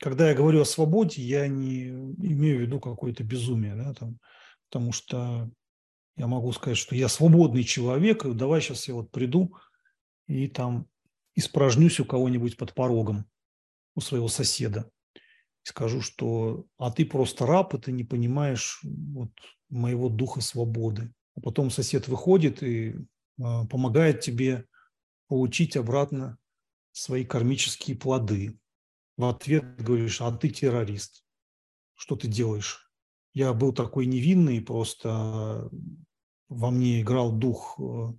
[0.00, 4.18] когда я говорю о свободе, я не имею в виду какое-то безумие, да, там,
[4.68, 5.50] потому что
[6.16, 9.56] я могу сказать, что я свободный человек, и давай сейчас я вот приду
[10.26, 10.86] и там
[11.34, 13.26] испражнюсь у кого-нибудь под порогом,
[13.94, 14.90] у своего соседа.
[15.64, 19.30] И скажу, что а ты просто раб, и ты не понимаешь вот,
[19.68, 21.12] моего духа свободы.
[21.36, 22.94] А потом сосед выходит и э,
[23.38, 24.64] помогает тебе
[25.28, 26.38] получить обратно
[26.92, 28.58] свои кармические плоды.
[29.16, 31.24] В ответ говоришь, а ты террорист.
[31.94, 32.90] Что ты делаешь?
[33.32, 35.70] Я был такой невинный, просто
[36.48, 38.12] во мне играл дух э,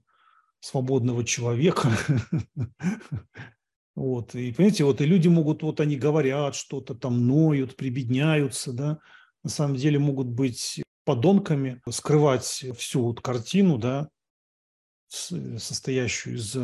[0.60, 1.90] свободного человека.
[3.96, 9.00] Вот, и понимаете, вот и люди могут, вот они говорят что-то там, ноют, прибедняются, да,
[9.42, 12.44] на самом деле могут быть подонками, скрывать
[12.78, 14.08] всю вот картину, да,
[15.08, 16.56] состоящую из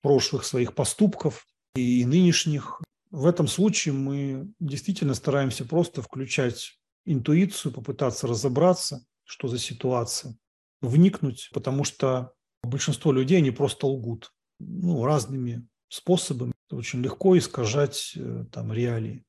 [0.00, 1.44] прошлых своих поступков
[1.74, 2.80] и нынешних,
[3.14, 10.36] в этом случае мы действительно стараемся просто включать интуицию, попытаться разобраться, что за ситуация,
[10.80, 12.32] вникнуть, потому что
[12.64, 16.52] большинство людей, они просто лгут ну, разными способами.
[16.70, 19.24] Очень легко искажать э, там реалии.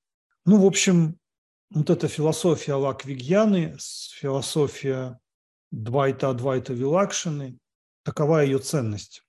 [0.45, 1.19] Ну, в общем,
[1.69, 3.77] вот эта философия Алак Вигьяны,
[4.15, 5.19] философия
[5.71, 7.59] Двайта Адвайта Вилакшины,
[8.03, 9.23] такова ее ценность,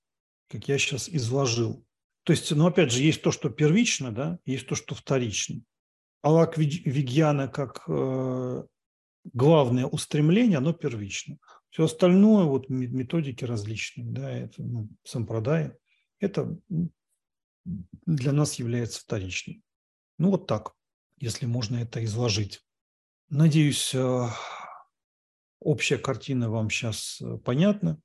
[0.48, 1.85] как я сейчас изложил.
[2.26, 5.62] То есть, ну, опять же, есть то, что первично, да, есть то, что вторично.
[6.22, 8.64] Алак Вигьяна как э,
[9.32, 11.38] главное устремление, оно первично.
[11.70, 15.74] Все остальное, вот методики различные, да, это ну, сампрадай,
[16.18, 16.58] это
[17.64, 19.62] для нас является вторичным.
[20.18, 20.72] Ну, вот так,
[21.18, 22.60] если можно это изложить.
[23.28, 24.26] Надеюсь, э,
[25.60, 28.00] общая картина вам сейчас э, понятна.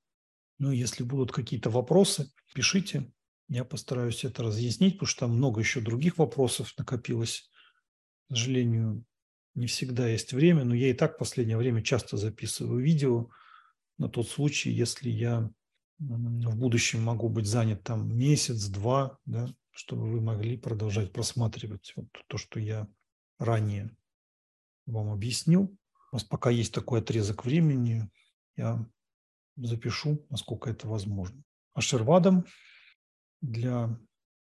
[0.59, 3.11] Ну, если будут какие-то вопросы, пишите.
[3.51, 7.51] Я постараюсь это разъяснить, потому что там много еще других вопросов накопилось.
[8.29, 9.03] К сожалению,
[9.55, 13.29] не всегда есть время, но я и так в последнее время часто записываю видео
[13.97, 15.51] на тот случай, если я
[15.99, 22.37] в будущем могу быть занят там месяц-два, да, чтобы вы могли продолжать просматривать вот то,
[22.37, 22.87] что я
[23.37, 23.93] ранее
[24.85, 25.77] вам объяснил.
[26.13, 28.09] У вас пока есть такой отрезок времени,
[28.55, 28.89] я
[29.57, 31.43] запишу, насколько это возможно.
[31.73, 32.45] Ашервадом
[33.41, 33.99] для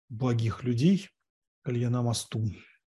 [0.08, 1.08] благих людей
[1.62, 2.44] Кальяна Масту.